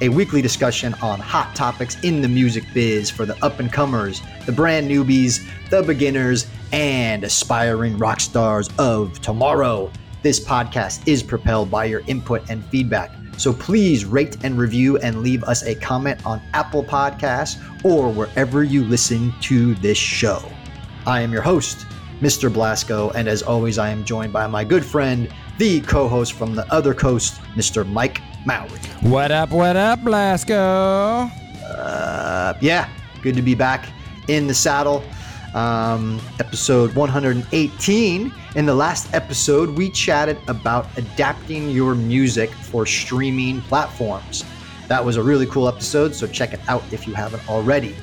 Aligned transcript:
a 0.00 0.08
weekly 0.08 0.42
discussion 0.42 0.94
on 1.00 1.18
hot 1.18 1.54
topics 1.54 1.96
in 2.02 2.20
the 2.20 2.28
music 2.28 2.64
biz 2.74 3.08
for 3.08 3.24
the 3.24 3.36
up 3.44 3.60
and 3.60 3.72
comers, 3.72 4.20
the 4.44 4.52
brand 4.52 4.90
newbies, 4.90 5.48
the 5.70 5.82
beginners, 5.82 6.46
and 6.72 7.24
aspiring 7.24 7.96
rock 7.96 8.20
stars 8.20 8.68
of 8.78 9.20
tomorrow. 9.20 9.90
This 10.22 10.38
podcast 10.38 11.06
is 11.06 11.22
propelled 11.22 11.70
by 11.70 11.86
your 11.86 12.02
input 12.06 12.48
and 12.50 12.64
feedback. 12.66 13.10
So 13.38 13.52
please 13.52 14.04
rate 14.04 14.36
and 14.44 14.58
review 14.58 14.98
and 14.98 15.22
leave 15.22 15.44
us 15.44 15.62
a 15.62 15.74
comment 15.74 16.24
on 16.26 16.42
Apple 16.52 16.82
Podcasts 16.82 17.56
or 17.84 18.10
wherever 18.10 18.64
you 18.64 18.84
listen 18.84 19.32
to 19.42 19.74
this 19.76 19.98
show. 19.98 20.42
I 21.06 21.20
am 21.20 21.32
your 21.32 21.42
host, 21.42 21.86
Mr. 22.20 22.50
Blasko, 22.50 23.14
and 23.14 23.28
as 23.28 23.42
always, 23.42 23.78
I 23.78 23.90
am 23.90 24.04
joined 24.04 24.32
by 24.32 24.46
my 24.46 24.64
good 24.64 24.84
friend, 24.84 25.32
the 25.58 25.80
co 25.82 26.08
host 26.08 26.32
from 26.32 26.54
the 26.54 26.70
other 26.72 26.94
coast, 26.94 27.40
Mr. 27.54 27.86
Mike 27.86 28.20
Mowery. 28.46 28.78
What 29.00 29.32
up, 29.32 29.50
what 29.50 29.76
up, 29.76 29.98
Blasko? 29.98 31.30
Uh, 31.64 32.54
yeah, 32.60 32.88
good 33.20 33.34
to 33.34 33.42
be 33.42 33.56
back 33.56 33.88
in 34.28 34.46
the 34.46 34.54
saddle. 34.54 35.02
Um, 35.52 36.20
episode 36.38 36.94
118. 36.94 38.32
In 38.54 38.66
the 38.66 38.74
last 38.74 39.12
episode, 39.12 39.70
we 39.70 39.90
chatted 39.90 40.38
about 40.46 40.86
adapting 40.96 41.70
your 41.70 41.96
music 41.96 42.50
for 42.50 42.86
streaming 42.86 43.62
platforms. 43.62 44.44
That 44.86 45.04
was 45.04 45.16
a 45.16 45.22
really 45.22 45.46
cool 45.46 45.66
episode, 45.66 46.14
so 46.14 46.28
check 46.28 46.52
it 46.54 46.60
out 46.68 46.84
if 46.92 47.06
you 47.08 47.14
haven't 47.14 47.48
already. 47.48 47.96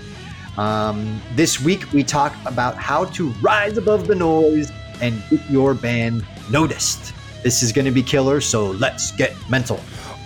Um, 0.57 1.21
this 1.35 1.61
week, 1.61 1.91
we 1.93 2.03
talk 2.03 2.35
about 2.45 2.75
how 2.75 3.05
to 3.05 3.29
rise 3.41 3.77
above 3.77 4.07
the 4.07 4.15
noise 4.15 4.71
and 5.01 5.23
get 5.29 5.49
your 5.49 5.73
band 5.73 6.25
noticed. 6.49 7.13
This 7.43 7.63
is 7.63 7.71
going 7.71 7.85
to 7.85 7.91
be 7.91 8.03
killer, 8.03 8.41
so 8.41 8.71
let's 8.71 9.11
get 9.11 9.35
mental. 9.49 9.79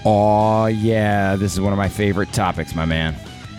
Oh, 0.10 0.68
yeah. 0.68 1.36
This 1.36 1.52
is 1.52 1.60
one 1.60 1.74
of 1.74 1.78
my 1.78 1.90
favorite 1.90 2.32
topics, 2.32 2.74
my 2.74 2.86
man. 2.86 3.14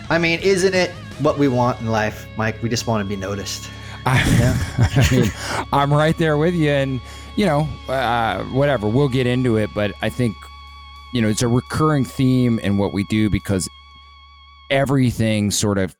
I 0.09 0.17
mean, 0.17 0.39
isn't 0.39 0.73
it 0.73 0.89
what 1.19 1.37
we 1.37 1.47
want 1.47 1.79
in 1.79 1.91
life, 1.91 2.25
Mike? 2.37 2.63
We 2.63 2.69
just 2.69 2.87
want 2.87 3.05
to 3.05 3.07
be 3.07 3.15
noticed. 3.15 3.69
I, 4.07 4.17
I 4.79 5.15
mean, 5.15 5.31
I'm 5.71 5.93
right 5.93 6.17
there 6.17 6.37
with 6.37 6.55
you. 6.55 6.71
And, 6.71 7.01
you 7.35 7.45
know, 7.45 7.69
uh, 7.87 8.43
whatever, 8.45 8.87
we'll 8.87 9.09
get 9.09 9.27
into 9.27 9.57
it. 9.57 9.69
But 9.75 9.93
I 10.01 10.09
think, 10.09 10.35
you 11.13 11.21
know, 11.21 11.29
it's 11.29 11.43
a 11.43 11.47
recurring 11.47 12.03
theme 12.03 12.57
in 12.57 12.79
what 12.79 12.93
we 12.93 13.03
do 13.03 13.29
because 13.29 13.69
everything 14.71 15.51
sort 15.51 15.77
of 15.77 15.95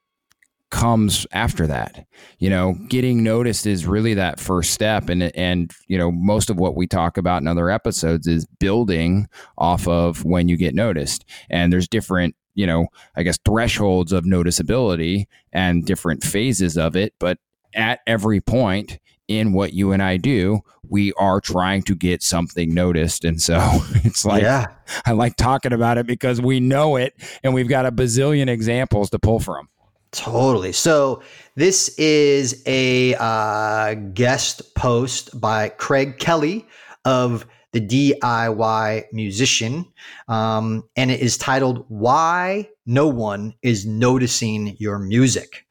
comes 0.70 1.26
after 1.32 1.68
that. 1.68 2.06
You 2.38 2.50
know, 2.50 2.76
getting 2.88 3.24
noticed 3.24 3.66
is 3.66 3.86
really 3.86 4.14
that 4.16 4.40
first 4.40 4.72
step 4.72 5.10
and 5.10 5.24
and 5.36 5.72
you 5.88 5.98
know, 5.98 6.12
most 6.12 6.50
of 6.50 6.58
what 6.58 6.76
we 6.76 6.88
talk 6.88 7.18
about 7.18 7.42
in 7.42 7.48
other 7.48 7.70
episodes 7.70 8.28
is 8.28 8.46
building 8.60 9.28
off 9.58 9.88
of 9.88 10.24
when 10.26 10.48
you 10.48 10.58
get 10.58 10.76
noticed. 10.76 11.26
And 11.50 11.72
there's 11.74 11.88
different, 11.88 12.36
you 12.54 12.68
know, 12.68 12.88
I 13.16 13.24
guess 13.24 13.40
thresholds 13.46 14.12
of 14.12 14.26
noticeability 14.26 15.26
and 15.52 15.86
different 15.86 16.24
phases 16.24 16.78
of 16.78 16.96
it, 16.96 17.14
but 17.20 17.38
at 17.74 18.00
every 18.08 18.42
point 18.42 19.00
in 19.28 19.54
what 19.54 19.74
you 19.74 19.92
and 19.92 20.02
I 20.02 20.18
do, 20.18 20.62
we 20.82 21.14
are 21.14 21.40
trying 21.40 21.84
to 21.84 21.96
get 21.96 22.24
something 22.24 22.74
noticed. 22.74 23.24
And 23.24 23.40
so 23.40 23.60
it's 24.04 24.26
like, 24.26 24.42
Yeah. 24.42 24.66
I 25.06 25.12
like 25.12 25.36
talking 25.36 25.72
about 25.72 25.98
it 26.00 26.08
because 26.08 26.42
we 26.42 26.60
know 26.60 26.96
it 26.96 27.14
and 27.44 27.54
we've 27.54 27.70
got 27.70 27.86
a 27.86 27.92
bazillion 27.92 28.50
examples 28.50 29.12
to 29.12 29.20
pull 29.20 29.40
from. 29.40 29.70
Totally. 30.12 30.72
So 30.72 31.22
this 31.56 31.90
is 31.98 32.64
a 32.66 33.16
uh, 33.20 33.94
guest 33.94 34.74
post 34.76 35.40
by 35.40 35.70
Craig 35.70 36.18
Kelley 36.18 36.66
of 37.06 37.46
the 37.74 37.82
DIY 37.82 39.04
Musician, 39.14 39.86
um, 40.28 40.84
and 40.96 41.12
it 41.12 41.20
is 41.20 41.38
titled 41.38 41.86
"Why 41.90 42.70
No 42.88 43.08
One 43.08 43.54
Is 43.62 43.86
Noticing 43.86 44.76
Your 44.80 44.98
Music." 44.98 45.66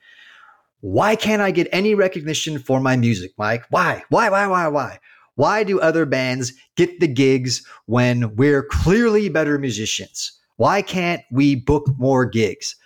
Why 0.80 1.16
can't 1.16 1.42
I 1.42 1.50
get 1.50 1.66
any 1.72 1.96
recognition 1.96 2.60
for 2.60 2.78
my 2.78 2.96
music, 2.96 3.32
Mike? 3.36 3.64
Why? 3.70 4.04
Why? 4.10 4.30
Why? 4.30 4.46
Why? 4.46 4.68
Why? 4.68 5.00
Why 5.34 5.64
do 5.64 5.80
other 5.80 6.06
bands 6.06 6.52
get 6.76 7.00
the 7.00 7.08
gigs 7.08 7.66
when 7.86 8.36
we're 8.36 8.62
clearly 8.62 9.28
better 9.28 9.58
musicians? 9.58 10.32
Why 10.56 10.82
can't 10.82 11.22
we 11.32 11.56
book 11.56 11.86
more 11.98 12.24
gigs? 12.24 12.76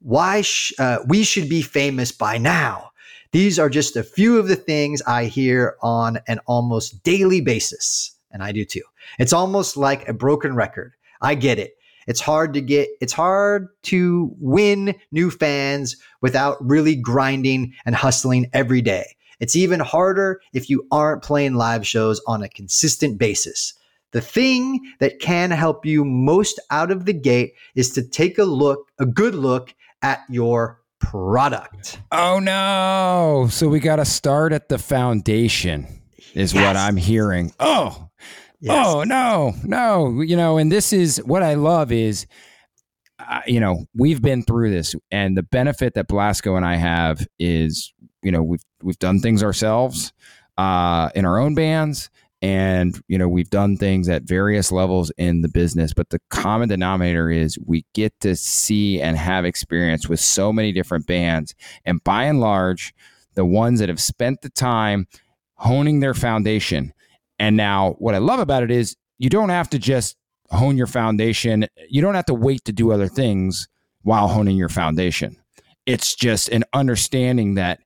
Why 0.00 0.42
sh- 0.42 0.72
uh, 0.78 0.98
we 1.06 1.22
should 1.22 1.48
be 1.48 1.62
famous 1.62 2.12
by 2.12 2.38
now. 2.38 2.90
These 3.32 3.58
are 3.58 3.70
just 3.70 3.96
a 3.96 4.02
few 4.02 4.38
of 4.38 4.48
the 4.48 4.56
things 4.56 5.02
I 5.02 5.26
hear 5.26 5.76
on 5.82 6.18
an 6.26 6.40
almost 6.46 7.02
daily 7.04 7.40
basis, 7.40 8.12
and 8.32 8.42
I 8.42 8.52
do 8.52 8.64
too. 8.64 8.82
It's 9.18 9.32
almost 9.32 9.76
like 9.76 10.08
a 10.08 10.12
broken 10.12 10.54
record. 10.54 10.94
I 11.20 11.34
get 11.34 11.58
it. 11.58 11.76
It's 12.06 12.20
hard 12.20 12.54
to 12.54 12.60
get 12.60 12.88
it's 13.00 13.12
hard 13.12 13.68
to 13.84 14.34
win 14.40 14.96
new 15.12 15.30
fans 15.30 15.96
without 16.20 16.56
really 16.60 16.96
grinding 16.96 17.72
and 17.84 17.94
hustling 17.94 18.50
every 18.52 18.82
day. 18.82 19.04
It's 19.38 19.54
even 19.54 19.80
harder 19.80 20.40
if 20.52 20.68
you 20.68 20.86
aren't 20.90 21.22
playing 21.22 21.54
live 21.54 21.86
shows 21.86 22.20
on 22.26 22.42
a 22.42 22.48
consistent 22.48 23.18
basis. 23.18 23.74
The 24.12 24.20
thing 24.20 24.80
that 24.98 25.20
can 25.20 25.52
help 25.52 25.86
you 25.86 26.04
most 26.04 26.58
out 26.70 26.90
of 26.90 27.04
the 27.04 27.12
gate 27.12 27.54
is 27.76 27.90
to 27.92 28.02
take 28.02 28.38
a 28.38 28.44
look, 28.44 28.90
a 28.98 29.06
good 29.06 29.36
look 29.36 29.72
at 30.02 30.22
your 30.28 30.80
product. 31.00 32.00
Oh 32.12 32.38
no. 32.38 33.48
So 33.50 33.68
we 33.68 33.80
got 33.80 33.96
to 33.96 34.04
start 34.04 34.52
at 34.52 34.68
the 34.68 34.78
foundation 34.78 35.86
is 36.34 36.54
what 36.54 36.76
I'm 36.76 36.96
hearing. 36.96 37.52
Oh. 37.58 38.08
Yes. 38.60 38.86
Oh 38.86 39.04
no. 39.04 39.54
No, 39.64 40.20
you 40.20 40.36
know, 40.36 40.58
and 40.58 40.70
this 40.70 40.92
is 40.92 41.18
what 41.24 41.42
I 41.42 41.54
love 41.54 41.90
is 41.90 42.26
uh, 43.18 43.40
you 43.46 43.60
know, 43.60 43.84
we've 43.94 44.22
been 44.22 44.42
through 44.42 44.70
this 44.70 44.94
and 45.10 45.36
the 45.36 45.42
benefit 45.42 45.94
that 45.94 46.08
Blasko 46.08 46.56
and 46.56 46.64
I 46.64 46.76
have 46.76 47.26
is, 47.38 47.92
you 48.22 48.32
know, 48.32 48.42
we've 48.42 48.64
we've 48.82 48.98
done 48.98 49.20
things 49.20 49.42
ourselves 49.42 50.12
uh 50.58 51.08
in 51.14 51.24
our 51.24 51.38
own 51.38 51.54
bands 51.54 52.10
and 52.42 53.02
you 53.08 53.18
know 53.18 53.28
we've 53.28 53.50
done 53.50 53.76
things 53.76 54.08
at 54.08 54.22
various 54.22 54.72
levels 54.72 55.12
in 55.18 55.42
the 55.42 55.48
business 55.48 55.92
but 55.92 56.08
the 56.08 56.20
common 56.30 56.68
denominator 56.68 57.30
is 57.30 57.58
we 57.66 57.84
get 57.94 58.18
to 58.20 58.34
see 58.34 59.00
and 59.00 59.16
have 59.16 59.44
experience 59.44 60.08
with 60.08 60.20
so 60.20 60.52
many 60.52 60.72
different 60.72 61.06
bands. 61.06 61.54
And 61.84 62.02
by 62.04 62.24
and 62.24 62.40
large 62.40 62.94
the 63.34 63.44
ones 63.44 63.80
that 63.80 63.88
have 63.88 64.00
spent 64.00 64.42
the 64.42 64.50
time 64.50 65.06
honing 65.54 66.00
their 66.00 66.14
foundation. 66.14 66.92
And 67.38 67.56
now 67.56 67.96
what 67.98 68.14
i 68.14 68.18
love 68.18 68.40
about 68.40 68.62
it 68.62 68.70
is 68.70 68.96
you 69.18 69.28
don't 69.28 69.50
have 69.50 69.68
to 69.70 69.78
just 69.78 70.16
hone 70.50 70.76
your 70.76 70.86
foundation. 70.86 71.66
You 71.88 72.00
don't 72.00 72.14
have 72.14 72.24
to 72.26 72.34
wait 72.34 72.64
to 72.64 72.72
do 72.72 72.90
other 72.90 73.06
things 73.06 73.68
while 74.02 74.28
honing 74.28 74.56
your 74.56 74.68
foundation. 74.68 75.36
It's 75.86 76.14
just 76.16 76.48
an 76.48 76.64
understanding 76.72 77.54
that 77.54 77.80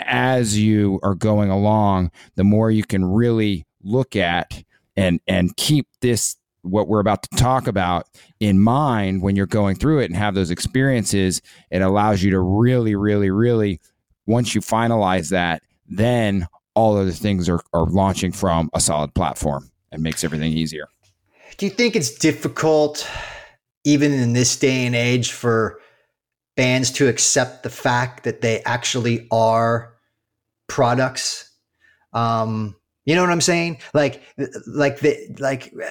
as 0.00 0.58
you 0.58 1.00
are 1.02 1.14
going 1.14 1.50
along 1.50 2.10
the 2.36 2.44
more 2.44 2.70
you 2.70 2.84
can 2.84 3.04
really 3.04 3.66
look 3.82 4.16
at 4.16 4.62
and 4.96 5.20
and 5.26 5.56
keep 5.56 5.86
this 6.00 6.36
what 6.62 6.88
we're 6.88 7.00
about 7.00 7.22
to 7.22 7.28
talk 7.36 7.66
about 7.66 8.06
in 8.40 8.58
mind 8.58 9.22
when 9.22 9.36
you're 9.36 9.46
going 9.46 9.76
through 9.76 10.00
it 10.00 10.06
and 10.06 10.16
have 10.16 10.34
those 10.34 10.50
experiences 10.50 11.40
it 11.70 11.82
allows 11.82 12.22
you 12.22 12.30
to 12.30 12.40
really 12.40 12.94
really 12.94 13.30
really 13.30 13.80
once 14.26 14.54
you 14.54 14.60
finalize 14.60 15.30
that 15.30 15.62
then 15.88 16.46
all 16.74 16.96
other 16.96 17.10
things 17.10 17.48
are, 17.48 17.60
are 17.72 17.86
launching 17.86 18.32
from 18.32 18.68
a 18.74 18.80
solid 18.80 19.14
platform 19.14 19.70
and 19.92 20.02
makes 20.02 20.24
everything 20.24 20.52
easier 20.52 20.88
Do 21.56 21.66
you 21.66 21.70
think 21.72 21.96
it's 21.96 22.10
difficult, 22.10 23.08
even 23.84 24.12
in 24.12 24.32
this 24.32 24.56
day 24.56 24.86
and 24.86 24.94
age, 24.94 25.32
for 25.32 25.80
bands 26.56 26.90
to 26.92 27.08
accept 27.08 27.62
the 27.64 27.70
fact 27.70 28.24
that 28.24 28.42
they 28.42 28.62
actually 28.62 29.26
are 29.32 29.94
products? 30.68 31.50
Um, 32.12 32.76
you 33.08 33.14
know 33.14 33.22
what 33.22 33.30
I'm 33.30 33.40
saying? 33.40 33.78
Like, 33.94 34.22
like 34.66 35.00
the 35.00 35.16
like. 35.38 35.72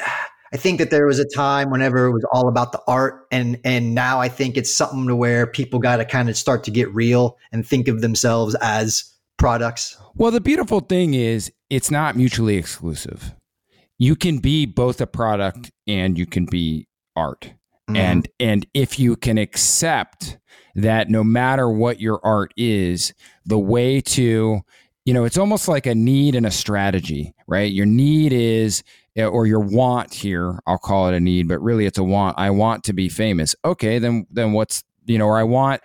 I 0.54 0.56
think 0.56 0.80
that 0.80 0.92
there 0.92 1.06
was 1.06 1.20
a 1.20 1.28
time 1.28 1.72
whenever 1.72 2.06
it 2.06 2.14
was 2.14 2.26
all 2.32 2.48
about 2.48 2.72
the 2.72 2.82
art, 2.88 3.28
and 3.32 3.60
and 3.66 3.94
now 3.94 4.22
I 4.22 4.30
think 4.30 4.56
it's 4.56 4.74
something 4.74 5.06
to 5.08 5.16
where 5.16 5.46
people 5.46 5.78
got 5.78 5.98
to 5.98 6.06
kind 6.06 6.30
of 6.30 6.38
start 6.38 6.64
to 6.64 6.72
get 6.72 6.94
real 6.96 7.38
and 7.52 7.68
think 7.68 7.90
of 7.90 8.00
themselves 8.00 8.56
as 8.62 9.14
products. 9.38 9.98
Well, 10.16 10.32
the 10.32 10.40
beautiful 10.40 10.80
thing 10.80 11.16
is 11.16 11.52
it's 11.70 11.92
not 11.92 12.16
mutually 12.16 12.56
exclusive. 12.56 13.34
You 13.98 14.16
can 14.16 14.38
be 14.38 14.66
both 14.66 15.02
a 15.02 15.08
product 15.08 15.70
and 15.86 16.18
you 16.18 16.26
can 16.26 16.46
be 16.46 16.88
art. 17.14 17.52
Mm-hmm. 17.90 17.96
And 17.98 18.30
and 18.40 18.66
if 18.74 18.98
you 18.98 19.18
can 19.18 19.38
accept 19.38 20.38
that 20.76 21.10
no 21.10 21.26
matter 21.26 21.70
what 21.70 22.00
your 22.00 22.22
art 22.24 22.54
is, 22.56 23.14
the 23.46 23.60
way 23.60 24.00
to 24.00 24.62
you 25.08 25.14
know, 25.14 25.24
it's 25.24 25.38
almost 25.38 25.70
like 25.70 25.86
a 25.86 25.96
need 25.96 26.36
and 26.36 26.46
a 26.46 26.52
strategy, 26.52 27.34
right? 27.48 27.72
Your 27.72 27.86
need 27.86 28.34
is 28.34 28.84
or 29.16 29.48
your 29.48 29.62
want 29.62 30.14
here, 30.14 30.60
I'll 30.68 30.78
call 30.78 31.08
it 31.08 31.16
a 31.16 31.20
need, 31.22 31.48
but 31.48 31.60
really 31.60 31.86
it's 31.86 31.98
a 31.98 32.04
want. 32.04 32.38
I 32.38 32.50
want 32.50 32.84
to 32.84 32.94
be 32.94 33.08
famous. 33.08 33.56
Okay, 33.64 34.00
then 34.00 34.28
then 34.30 34.52
what's 34.52 34.84
you 35.06 35.18
know, 35.18 35.28
or 35.28 35.38
I 35.38 35.44
want 35.44 35.82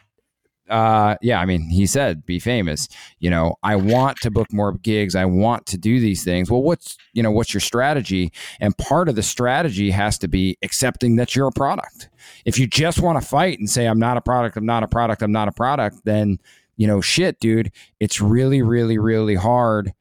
uh 0.71 1.17
yeah 1.21 1.41
i 1.41 1.45
mean 1.45 1.69
he 1.69 1.87
said 1.87 2.25
be 2.25 2.39
famous 2.39 2.89
you 3.19 3.29
know 3.29 3.57
i 3.65 3.75
want 3.75 4.17
to 4.19 4.31
book 4.31 4.51
more 4.53 4.73
gigs 4.75 5.17
i 5.17 5.25
want 5.25 5.67
to 5.67 5.77
do 5.77 5.99
these 5.99 6.23
things 6.23 6.49
well 6.49 6.63
what's 6.63 6.97
you 7.15 7.23
know 7.23 7.33
what's 7.33 7.53
your 7.53 7.61
strategy 7.61 8.33
and 8.61 8.79
part 8.79 9.09
of 9.09 9.17
the 9.17 9.25
strategy 9.25 9.91
has 9.91 10.17
to 10.17 10.29
be 10.29 10.57
accepting 10.63 11.17
that 11.17 11.35
you're 11.35 11.49
a 11.49 11.53
product 11.53 12.09
if 12.45 12.61
you 12.61 12.67
just 12.69 13.01
want 13.01 13.21
to 13.21 13.27
fight 13.27 13.59
and 13.59 13.69
say 13.69 13.87
i'm 13.87 13.99
not 13.99 14.17
a 14.17 14.21
product 14.21 14.57
i'm 14.57 14.65
not 14.65 14.85
a 14.85 14.89
product 14.89 15.21
i'm 15.21 15.33
not 15.33 15.49
a 15.49 15.53
product 15.53 16.01
then 16.05 16.39
you 16.77 16.87
know 16.87 17.01
shit 17.01 17.39
dude 17.41 17.71
it's 18.01 18.21
really 18.21 18.63
really 18.63 18.99
really 18.99 19.35
hard 19.35 19.93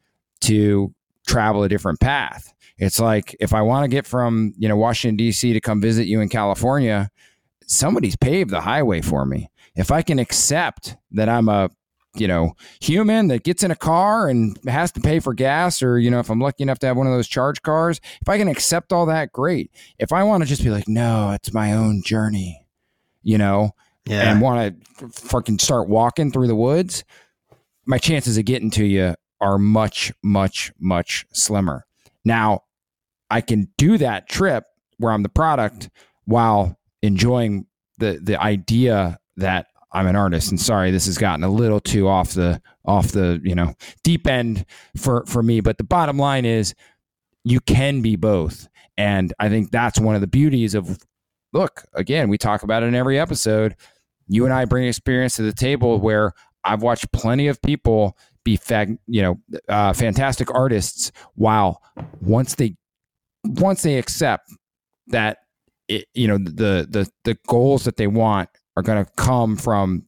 to 0.42 0.94
travel 1.28 1.64
a 1.64 1.70
different 1.70 2.00
path. 2.00 2.54
It's 2.78 3.00
like 3.00 3.36
if 3.40 3.54
i 3.54 3.62
want 3.62 3.84
to 3.84 3.88
get 3.88 4.08
from 4.08 4.54
you 4.58 4.68
know 4.68 4.76
washington 4.76 5.16
d.c 5.16 5.54
to 5.54 5.62
come 5.62 5.80
visit 5.82 6.08
you 6.08 6.20
in 6.20 6.30
california 6.30 7.12
somebody's 7.72 8.16
paved 8.16 8.50
the 8.50 8.62
highway 8.62 9.02
for 9.02 9.26
me. 9.26 9.50
If 9.76 9.92
I 9.92 10.02
can 10.02 10.20
accept 10.20 10.98
that 11.12 11.30
I'm 11.30 11.50
a 11.50 11.70
you 12.16 12.28
know 12.28 12.56
human 12.82 13.30
that 13.30 13.44
gets 13.44 13.64
in 13.64 13.72
a 13.72 13.76
car 13.76 14.28
and 14.28 14.60
has 14.68 14.92
to 14.92 15.00
pay 15.00 15.22
for 15.22 15.34
gas 15.34 15.82
or 15.82 15.98
you 15.98 16.12
know 16.12 16.20
if 16.20 16.30
i'm 16.30 16.42
lucky 16.42 16.62
enough 16.62 16.78
to 16.78 16.86
have 16.86 16.98
one 16.98 17.08
of 17.08 17.14
those 17.14 17.26
charge 17.26 17.62
cars 17.62 18.02
if 18.22 18.28
i 18.28 18.38
can 18.38 18.50
accept 18.50 18.92
all 18.92 19.06
that 19.06 19.32
great. 19.32 19.72
If 19.98 20.12
i 20.12 20.22
want 20.22 20.44
to 20.44 20.50
just 20.50 20.62
be 20.62 20.70
like 20.70 20.90
no 20.90 21.32
it's 21.32 21.54
my 21.54 21.72
own 21.72 22.04
journey 22.04 22.68
you 23.24 23.38
know 23.38 23.72
yeah. 24.06 24.32
and 24.32 24.42
want 24.42 24.76
to 24.98 25.10
fucking 25.10 25.60
start 25.60 25.88
walking 25.88 26.32
through 26.32 26.48
the 26.48 26.56
woods 26.56 27.04
my 27.86 27.98
chances 27.98 28.38
of 28.38 28.46
getting 28.46 28.72
to 28.72 28.86
you 28.86 29.16
are 29.40 29.58
much 29.58 30.12
much 30.24 30.72
much 30.80 31.26
slimmer 31.34 31.86
now 32.26 32.62
i 33.30 33.42
can 33.42 33.68
do 33.78 33.98
that 33.98 34.28
trip 34.30 34.66
where 34.98 35.12
i'm 35.12 35.24
the 35.24 35.30
product 35.30 35.90
while 36.26 36.78
enjoying 37.02 37.66
the 37.98 38.20
the 38.22 38.42
idea 38.42 39.18
that 39.38 39.68
I'm 39.92 40.08
an 40.08 40.16
artist. 40.16 40.50
And 40.52 40.60
sorry, 40.60 40.92
this 40.92 41.06
has 41.06 41.18
gotten 41.18 41.44
a 41.44 41.50
little 41.50 41.80
too 41.80 42.08
off 42.08 42.34
the 42.34 42.62
off 42.86 43.12
the 43.12 43.40
you 43.44 43.56
know 43.56 43.74
deep 44.04 44.28
end 44.28 44.66
for 44.98 45.26
for 45.26 45.44
me. 45.44 45.62
But 45.62 45.78
the 45.78 45.84
bottom 45.84 46.18
line 46.18 46.46
is, 46.46 46.74
you 47.44 47.60
can 47.60 48.02
be 48.02 48.16
both, 48.16 48.68
and 48.98 49.34
I 49.40 49.50
think 49.50 49.72
that's 49.72 50.00
one 50.00 50.16
of 50.16 50.22
the 50.22 50.28
beauties 50.28 50.76
of. 50.76 51.00
Look, 51.54 51.84
again, 51.94 52.30
we 52.30 52.38
talk 52.38 52.64
about 52.64 52.84
it 52.84 52.88
in 52.88 52.96
every 52.96 53.20
episode. 53.20 53.76
You 54.28 54.46
and 54.46 54.54
I 54.54 54.66
bring 54.66 54.88
experience 54.88 55.36
to 55.36 55.42
the 55.42 55.54
table 55.54 56.00
where 56.00 56.34
I've 56.64 56.82
watched 56.82 57.12
plenty 57.12 57.48
of 57.48 57.62
people 57.62 58.18
be 58.44 58.58
fag, 58.58 58.98
you 59.08 59.22
know, 59.22 59.40
uh, 59.68 59.94
fantastic 59.94 60.54
artists. 60.54 61.12
While 61.36 61.82
once 62.22 62.56
they 62.56 62.76
once 63.44 63.82
they 63.82 63.98
accept 63.98 64.52
that 65.08 65.40
it, 65.88 66.06
you 66.14 66.28
know 66.28 66.38
the 66.38 66.88
the 66.90 67.10
the 67.26 67.38
goals 67.48 67.84
that 67.84 67.98
they 67.98 68.08
want 68.08 68.50
are 68.78 68.84
going 68.84 69.04
to 69.04 69.12
come 69.18 69.58
from 69.58 70.06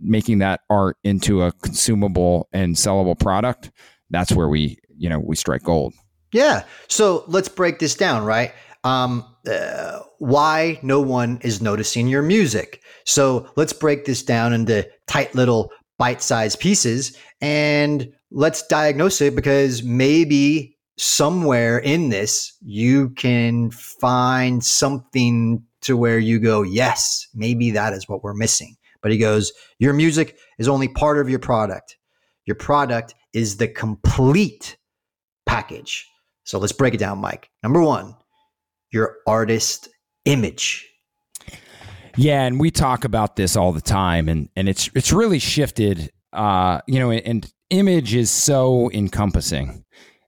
making 0.00 0.38
that 0.38 0.60
art 0.70 0.96
into 1.04 1.42
a 1.42 1.52
consumable 1.52 2.48
and 2.52 2.74
sellable 2.74 3.18
product, 3.18 3.70
that's 4.10 4.32
where 4.32 4.48
we, 4.48 4.78
you 4.96 5.08
know, 5.08 5.18
we 5.18 5.36
strike 5.36 5.62
gold. 5.62 5.94
Yeah. 6.32 6.64
So 6.88 7.24
let's 7.26 7.48
break 7.48 7.78
this 7.78 7.94
down, 7.94 8.24
right? 8.24 8.52
Um, 8.86 9.24
uh, 9.50 9.98
why 10.18 10.78
no 10.82 11.00
one 11.00 11.40
is 11.42 11.60
noticing 11.60 12.06
your 12.06 12.22
music. 12.22 12.82
So 13.04 13.50
let's 13.56 13.72
break 13.72 14.04
this 14.04 14.22
down 14.22 14.52
into 14.52 14.88
tight 15.08 15.34
little 15.34 15.72
bite 15.98 16.22
sized 16.22 16.60
pieces 16.60 17.16
and 17.40 18.12
let's 18.30 18.64
diagnose 18.66 19.20
it 19.20 19.34
because 19.34 19.82
maybe 19.82 20.76
somewhere 20.98 21.78
in 21.78 22.10
this 22.10 22.56
you 22.62 23.10
can 23.10 23.72
find 23.72 24.64
something 24.64 25.64
to 25.82 25.96
where 25.96 26.20
you 26.20 26.38
go, 26.38 26.62
yes, 26.62 27.26
maybe 27.34 27.72
that 27.72 27.92
is 27.92 28.08
what 28.08 28.22
we're 28.22 28.34
missing. 28.34 28.76
But 29.02 29.10
he 29.10 29.18
goes, 29.18 29.52
your 29.80 29.94
music 29.94 30.38
is 30.58 30.68
only 30.68 30.86
part 30.86 31.18
of 31.18 31.28
your 31.28 31.38
product. 31.40 31.96
Your 32.44 32.56
product 32.56 33.16
is 33.32 33.56
the 33.56 33.66
complete 33.68 34.76
package. 35.44 36.06
So 36.44 36.60
let's 36.60 36.72
break 36.72 36.94
it 36.94 36.98
down, 36.98 37.18
Mike. 37.18 37.50
Number 37.64 37.82
one, 37.82 38.14
your 38.96 39.18
artist 39.26 39.90
image. 40.24 40.90
Yeah, 42.16 42.44
and 42.44 42.58
we 42.58 42.70
talk 42.70 43.04
about 43.04 43.36
this 43.36 43.56
all 43.56 43.72
the 43.72 43.82
time, 43.82 44.26
and 44.28 44.48
and 44.56 44.68
it's 44.68 44.88
it's 44.94 45.12
really 45.12 45.38
shifted. 45.38 46.10
Uh, 46.32 46.80
you 46.86 46.98
know, 46.98 47.10
and 47.10 47.52
image 47.68 48.14
is 48.14 48.30
so 48.30 48.90
encompassing 48.92 49.84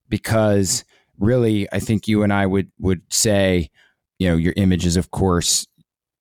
because 0.09 0.85
really, 1.19 1.67
I 1.73 1.81
think 1.81 2.07
you 2.07 2.23
and 2.23 2.33
I 2.33 2.45
would 2.45 2.71
would 2.79 3.01
say 3.11 3.71
you 4.19 4.29
know 4.29 4.37
your 4.37 4.53
image 4.57 4.85
is 4.85 4.99
of 4.99 5.11
course 5.11 5.67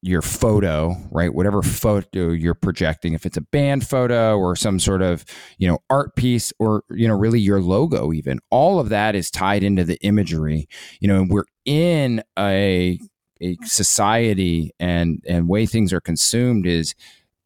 your 0.02 0.22
photo 0.22 0.96
right? 1.12 1.34
Whatever 1.34 1.62
photo 1.62 2.30
you're 2.30 2.54
projecting 2.54 3.14
if 3.14 3.26
it's 3.26 3.38
a 3.38 3.42
band 3.42 3.88
photo 3.88 4.38
or 4.38 4.56
some 4.56 4.80
sort 4.80 5.02
of 5.02 5.26
you 5.58 5.68
know 5.68 5.80
art 5.90 6.16
piece 6.16 6.54
or 6.60 6.84
you 6.90 7.08
know 7.08 7.16
really 7.16 7.40
your 7.40 7.62
logo 7.62 8.14
even 8.14 8.40
all 8.50 8.80
of 8.80 8.90
that 8.90 9.16
is 9.16 9.32
tied 9.32 9.64
into 9.64 9.84
the 9.84 9.98
imagery. 10.02 10.68
You 11.00 11.08
know 11.08 11.22
and 11.22 11.32
we're 11.32 11.46
in 11.66 12.24
a 12.38 13.00
a 13.42 13.58
society 13.64 14.72
and 14.80 15.24
and 15.28 15.50
way 15.50 15.66
things 15.66 15.92
are 15.94 16.02
consumed 16.02 16.66
is 16.66 16.94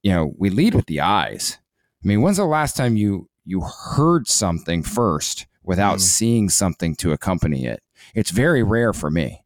you 0.04 0.12
know 0.12 0.34
we 0.38 0.50
lead 0.50 0.76
with 0.76 0.88
the 0.88 1.02
eyes. 1.02 1.58
I 2.04 2.08
mean 2.08 2.22
when's 2.22 2.38
the 2.38 2.46
last 2.46 2.76
time 2.76 2.98
you 2.98 3.30
you 3.46 3.62
heard 3.62 4.28
something 4.28 4.84
first 4.84 5.48
without 5.64 5.98
mm. 5.98 6.02
seeing 6.02 6.50
something 6.50 6.96
to 6.96 7.12
accompany 7.12 7.66
it? 7.66 7.82
It's 8.16 8.32
very 8.32 8.64
rare 8.64 8.94
for 8.94 9.10
me. 9.10 9.44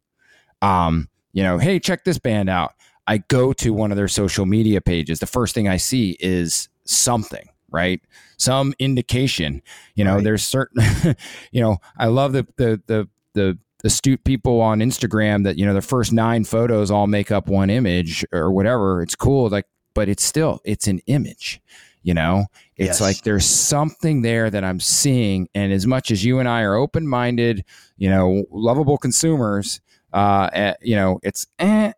Um, 0.62 1.10
you 1.34 1.44
know, 1.44 1.57
hey, 1.57 1.80
check 1.80 2.06
this 2.06 2.18
band 2.18 2.50
out. 2.50 2.75
I 3.07 3.19
go 3.19 3.54
to 3.54 3.74
one 3.74 3.92
of 3.92 3.98
their 3.98 4.07
social 4.07 4.46
media 4.46 4.81
pages. 4.81 5.19
The 5.19 5.28
first 5.28 5.54
thing 5.54 5.68
I 5.68 5.78
see 5.78 6.18
is 6.19 6.69
something, 6.86 7.48
right? 7.69 8.02
Some 8.38 8.74
indication. 8.80 9.62
You 9.96 10.04
know, 10.06 10.16
right. 10.16 10.24
there's 10.24 10.44
certain, 10.44 10.84
you 11.52 11.62
know, 11.62 11.78
I 11.98 12.07
love 12.07 12.34
the 12.34 12.48
the 12.57 12.81
the 12.88 13.10
the 13.34 13.57
astute 13.84 14.24
people 14.24 14.62
on 14.62 14.80
Instagram 14.80 15.44
that 15.44 15.57
you 15.57 15.66
know 15.66 15.74
the 15.74 15.81
first 15.81 16.12
nine 16.12 16.44
photos 16.44 16.90
all 16.90 17.07
make 17.07 17.31
up 17.31 17.48
one 17.48 17.69
image 17.69 18.25
or 18.31 18.52
whatever. 18.52 19.02
It's 19.02 19.16
cool, 19.16 19.50
like, 19.50 19.66
but 19.94 20.10
it's 20.10 20.24
still 20.24 20.60
it's 20.66 20.88
an 20.88 21.00
image. 21.07 21.62
You 22.02 22.14
know, 22.14 22.45
it's 22.78 23.00
yes. 23.00 23.02
like 23.02 23.24
there's 23.24 23.47
something 23.47 24.21
there 24.21 24.52
that 24.52 24.64
I'm 24.64 24.80
seeing, 24.80 25.47
and 25.56 25.74
as 25.74 25.88
much 25.88 26.12
as 26.12 26.24
you 26.24 26.38
and 26.38 26.47
I 26.47 26.62
are 26.62 26.76
open 26.76 27.07
minded, 27.07 27.66
you 27.97 28.09
know, 28.09 28.45
lovable 28.52 29.00
consumers, 29.00 29.81
uh, 30.14 30.50
eh, 30.54 30.74
you 30.81 30.95
know, 30.95 31.19
it's 31.24 31.47
eh, 31.57 31.94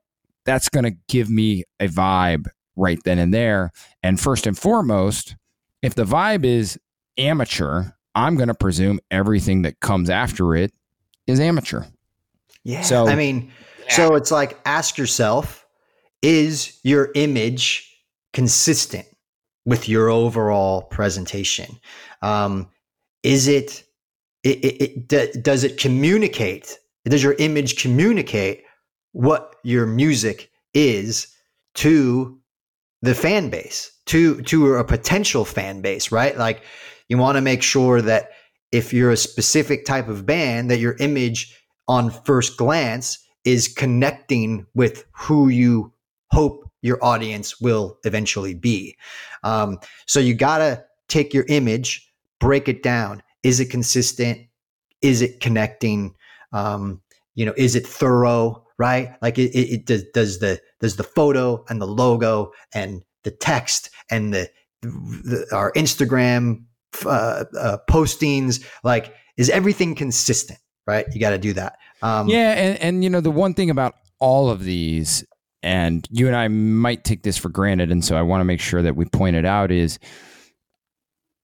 that's 0.48 0.70
going 0.70 0.86
to 0.86 0.96
give 1.08 1.30
me 1.30 1.66
a 1.80 1.88
vibe 1.88 2.46
right 2.76 3.00
then 3.04 3.20
and 3.20 3.34
there. 3.34 3.72
And 4.02 4.20
first 4.20 4.48
and 4.48 4.58
foremost, 4.58 5.36
if 5.84 5.94
the 5.94 6.06
vibe 6.06 6.46
is 6.46 6.80
amateur, 7.18 7.92
I'm 8.16 8.36
going 8.36 8.48
to 8.48 8.56
presume 8.56 9.00
everything 9.12 9.62
that 9.64 9.80
comes 9.82 10.10
after 10.10 10.56
it 10.56 10.72
is 11.28 11.40
amateur. 11.40 11.84
Yeah. 12.64 12.82
So 12.82 13.08
I 13.08 13.16
mean, 13.16 13.52
yeah. 13.86 13.94
so 13.94 14.16
it's 14.16 14.32
like 14.32 14.58
ask 14.66 14.98
yourself, 14.98 15.68
is 16.24 16.80
your 16.84 17.12
image 17.14 18.02
consistent 18.34 19.06
with 19.66 19.88
your 19.88 20.10
overall 20.10 20.84
presentation? 20.84 21.78
Um, 22.22 22.70
is 23.22 23.48
it, 23.48 23.84
it, 24.44 24.64
it, 24.64 25.14
it 25.14 25.44
does 25.44 25.64
it 25.64 25.78
communicate 25.78 26.78
does 27.10 27.24
your 27.24 27.36
image 27.40 27.82
communicate 27.82 28.64
what 29.12 29.56
your 29.64 29.86
music 29.86 30.52
is 30.74 31.28
to 31.76 32.40
the 33.02 33.16
fan 33.16 33.50
base, 33.50 33.92
to 34.08 34.42
to 34.44 34.76
a 34.76 34.84
potential 34.84 35.46
fan 35.46 35.82
base, 35.82 36.12
right? 36.12 36.38
Like 36.38 36.64
you 37.10 37.18
want 37.18 37.36
to 37.38 37.42
make 37.42 37.62
sure 37.62 38.02
that 38.02 38.30
if 38.72 38.94
you're 38.94 39.12
a 39.12 39.18
specific 39.18 39.86
type 39.86 40.08
of 40.08 40.26
band, 40.26 40.70
that 40.72 40.80
your 40.80 40.96
image 41.00 41.58
on 41.88 42.10
first 42.10 42.58
glance 42.58 43.18
is 43.46 43.68
connecting 43.68 44.66
with 44.76 45.06
who 45.14 45.48
you 45.48 45.94
hope 46.32 46.70
your 46.82 47.04
audience 47.04 47.62
will 47.62 47.98
eventually 48.04 48.54
be. 48.54 48.98
Um, 49.44 49.80
so 50.06 50.20
you 50.20 50.34
got 50.34 50.58
to 50.58 50.84
take 51.08 51.34
your 51.34 51.46
image, 51.48 52.12
break 52.40 52.68
it 52.68 52.84
down. 52.84 53.24
Is 53.44 53.60
it 53.60 53.70
consistent? 53.70 54.40
Is 55.02 55.22
it 55.22 55.40
connecting? 55.40 56.16
Um, 56.52 57.02
you 57.36 57.46
know, 57.46 57.54
is 57.56 57.76
it 57.76 57.88
thorough? 57.88 58.64
Right? 58.78 59.14
Like 59.22 59.38
it, 59.40 59.56
it, 59.56 59.86
does, 59.86 60.04
does 60.14 60.40
the 60.40 60.60
does 60.80 60.98
the 60.98 61.04
photo 61.04 61.66
and 61.70 61.82
the 61.82 61.88
logo 61.88 62.52
and 62.74 63.04
the 63.24 63.32
text 63.32 63.90
and 64.12 64.34
the, 64.34 64.50
the 64.82 65.48
our 65.52 65.72
Instagram 65.74 66.66
uh, 67.06 67.46
uh, 67.58 67.78
postings 67.90 68.64
like 68.84 69.14
is 69.36 69.50
everything 69.50 69.96
consistent? 69.96 70.60
Right? 70.86 71.06
You 71.12 71.20
got 71.20 71.32
to 71.32 71.38
do 71.38 71.54
that. 71.54 71.78
Um, 72.02 72.28
yeah, 72.28 72.54
and 72.54 72.82
and 72.82 73.04
you 73.04 73.10
know 73.10 73.22
the 73.22 73.32
one 73.32 73.54
thing 73.54 73.70
about 73.70 73.96
all 74.20 74.50
of 74.50 74.64
these 74.64 75.26
and 75.64 76.08
you 76.12 76.28
and 76.28 76.36
I 76.36 76.48
might 76.48 77.04
take 77.04 77.24
this 77.24 77.38
for 77.38 77.50
granted, 77.50 77.92
and 77.92 78.04
so 78.06 78.16
I 78.16 78.22
want 78.22 78.42
to 78.42 78.46
make 78.46 78.60
sure 78.60 78.82
that 78.82 78.96
we 78.96 79.06
point 79.06 79.36
it 79.36 79.46
out 79.46 79.72
is 79.72 80.00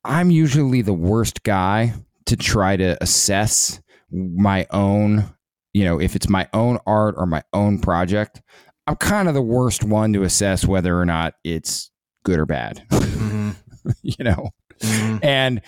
I'm 0.04 0.32
usually 0.32 0.82
the 0.82 0.94
worst 0.94 1.44
guy 1.44 1.94
to 2.26 2.38
try 2.38 2.78
to 2.78 2.98
assess 3.02 3.82
my 4.12 4.68
own, 4.70 5.34
you 5.74 5.84
know, 5.84 6.00
if 6.00 6.16
it's 6.16 6.30
my 6.30 6.48
own 6.54 6.80
art 6.86 7.16
or 7.18 7.26
my 7.26 7.44
own 7.54 7.80
project. 7.80 8.42
I'm 8.86 8.96
kind 8.98 9.28
of 9.28 9.34
the 9.34 9.42
worst 9.42 9.84
one 9.84 10.12
to 10.14 10.24
assess 10.24 10.66
whether 10.66 11.00
or 11.00 11.06
not 11.06 11.36
it's 11.44 11.90
good 12.24 12.40
or 12.40 12.46
bad. 12.46 12.84
Mm-hmm. 12.90 13.52
you 14.02 14.24
know, 14.24 14.50
mm-hmm. 14.80 15.18
and 15.24 15.62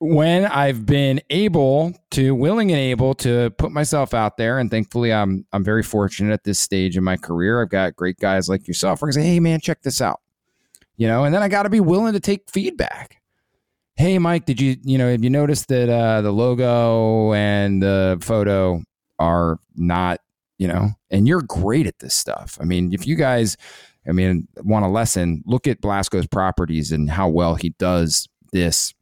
when 0.00 0.46
I've 0.46 0.86
been 0.86 1.20
able 1.28 1.92
to, 2.12 2.34
willing 2.34 2.70
and 2.70 2.80
able 2.80 3.14
to 3.16 3.50
put 3.58 3.70
myself 3.70 4.14
out 4.14 4.38
there, 4.38 4.58
and 4.58 4.70
thankfully 4.70 5.12
I'm 5.12 5.46
I'm 5.52 5.62
very 5.62 5.82
fortunate 5.82 6.32
at 6.32 6.44
this 6.44 6.58
stage 6.58 6.96
in 6.96 7.04
my 7.04 7.16
career. 7.16 7.62
I've 7.62 7.68
got 7.68 7.96
great 7.96 8.18
guys 8.18 8.48
like 8.48 8.66
yourself. 8.66 9.02
Where 9.02 9.10
I 9.10 9.12
say, 9.12 9.22
"Hey, 9.22 9.40
man, 9.40 9.60
check 9.60 9.82
this 9.82 10.00
out," 10.00 10.20
you 10.96 11.06
know, 11.06 11.24
and 11.24 11.34
then 11.34 11.42
I 11.42 11.48
got 11.48 11.64
to 11.64 11.70
be 11.70 11.80
willing 11.80 12.14
to 12.14 12.20
take 12.20 12.50
feedback. 12.50 13.20
Hey, 13.96 14.18
Mike, 14.18 14.46
did 14.46 14.60
you 14.60 14.76
you 14.82 14.96
know 14.96 15.10
have 15.10 15.22
you 15.22 15.30
noticed 15.30 15.68
that 15.68 15.90
uh, 15.90 16.22
the 16.22 16.32
logo 16.32 17.34
and 17.34 17.82
the 17.82 18.18
photo 18.22 18.82
are 19.20 19.58
not 19.76 20.20
you 20.58 20.68
know, 20.68 20.90
and 21.10 21.26
you're 21.26 21.40
great 21.40 21.86
at 21.86 22.00
this 22.00 22.12
stuff. 22.12 22.58
I 22.60 22.64
mean, 22.64 22.92
if 22.92 23.06
you 23.06 23.16
guys, 23.16 23.56
I 24.06 24.12
mean, 24.12 24.46
want 24.58 24.84
a 24.84 24.88
lesson, 24.88 25.42
look 25.46 25.66
at 25.66 25.80
Blasko's 25.80 26.26
properties 26.26 26.92
and 26.92 27.08
how 27.08 27.30
well 27.30 27.54
he 27.54 27.70
does 27.78 28.28
this 28.52 28.92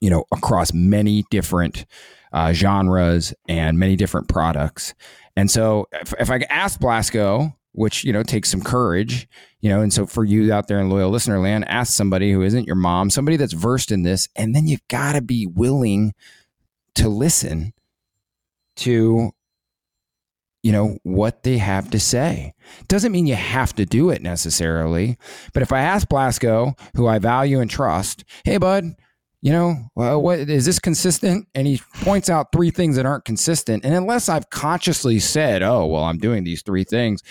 you 0.00 0.10
know, 0.10 0.24
across 0.32 0.72
many 0.72 1.24
different 1.30 1.86
uh, 2.32 2.52
genres 2.52 3.32
and 3.48 3.78
many 3.78 3.96
different 3.96 4.28
products. 4.28 4.94
And 5.36 5.50
so 5.50 5.86
if, 5.92 6.14
if 6.18 6.30
I 6.30 6.40
ask 6.50 6.80
Blasko, 6.80 7.54
which, 7.72 8.04
you 8.04 8.12
know, 8.12 8.22
takes 8.22 8.50
some 8.50 8.62
courage, 8.62 9.28
you 9.60 9.68
know, 9.68 9.80
and 9.80 9.92
so 9.92 10.06
for 10.06 10.24
you 10.24 10.52
out 10.52 10.68
there 10.68 10.80
in 10.80 10.88
loyal 10.88 11.10
listener 11.10 11.40
land, 11.40 11.66
ask 11.68 11.92
somebody 11.92 12.32
who 12.32 12.42
isn't 12.42 12.66
your 12.66 12.76
mom, 12.76 13.10
somebody 13.10 13.36
that's 13.36 13.52
versed 13.52 13.92
in 13.92 14.02
this, 14.02 14.28
and 14.34 14.54
then 14.54 14.66
you've 14.66 14.86
got 14.88 15.12
to 15.12 15.20
be 15.20 15.46
willing 15.46 16.14
to 16.94 17.08
listen 17.08 17.74
to 18.76 19.32
you 20.66 20.72
know 20.72 20.98
what 21.04 21.44
they 21.44 21.58
have 21.58 21.88
to 21.90 22.00
say 22.00 22.52
doesn't 22.88 23.12
mean 23.12 23.26
you 23.26 23.36
have 23.36 23.72
to 23.72 23.86
do 23.86 24.10
it 24.10 24.20
necessarily 24.20 25.16
but 25.54 25.62
if 25.62 25.72
i 25.72 25.80
ask 25.80 26.08
Blasko, 26.08 26.76
who 26.96 27.06
i 27.06 27.20
value 27.20 27.60
and 27.60 27.70
trust 27.70 28.24
hey 28.44 28.56
bud 28.56 28.96
you 29.42 29.52
know, 29.52 29.76
well, 29.94 30.20
what 30.20 30.40
is 30.40 30.66
this 30.66 30.80
consistent? 30.80 31.46
And 31.54 31.68
he 31.68 31.80
points 32.02 32.28
out 32.28 32.50
three 32.50 32.70
things 32.72 32.96
that 32.96 33.06
aren't 33.06 33.24
consistent. 33.24 33.84
And 33.84 33.94
unless 33.94 34.28
I've 34.28 34.50
consciously 34.50 35.20
said, 35.20 35.62
oh, 35.62 35.86
well, 35.86 36.02
I'm 36.02 36.18
doing 36.18 36.42
these 36.42 36.62
three 36.62 36.82
things, 36.82 37.22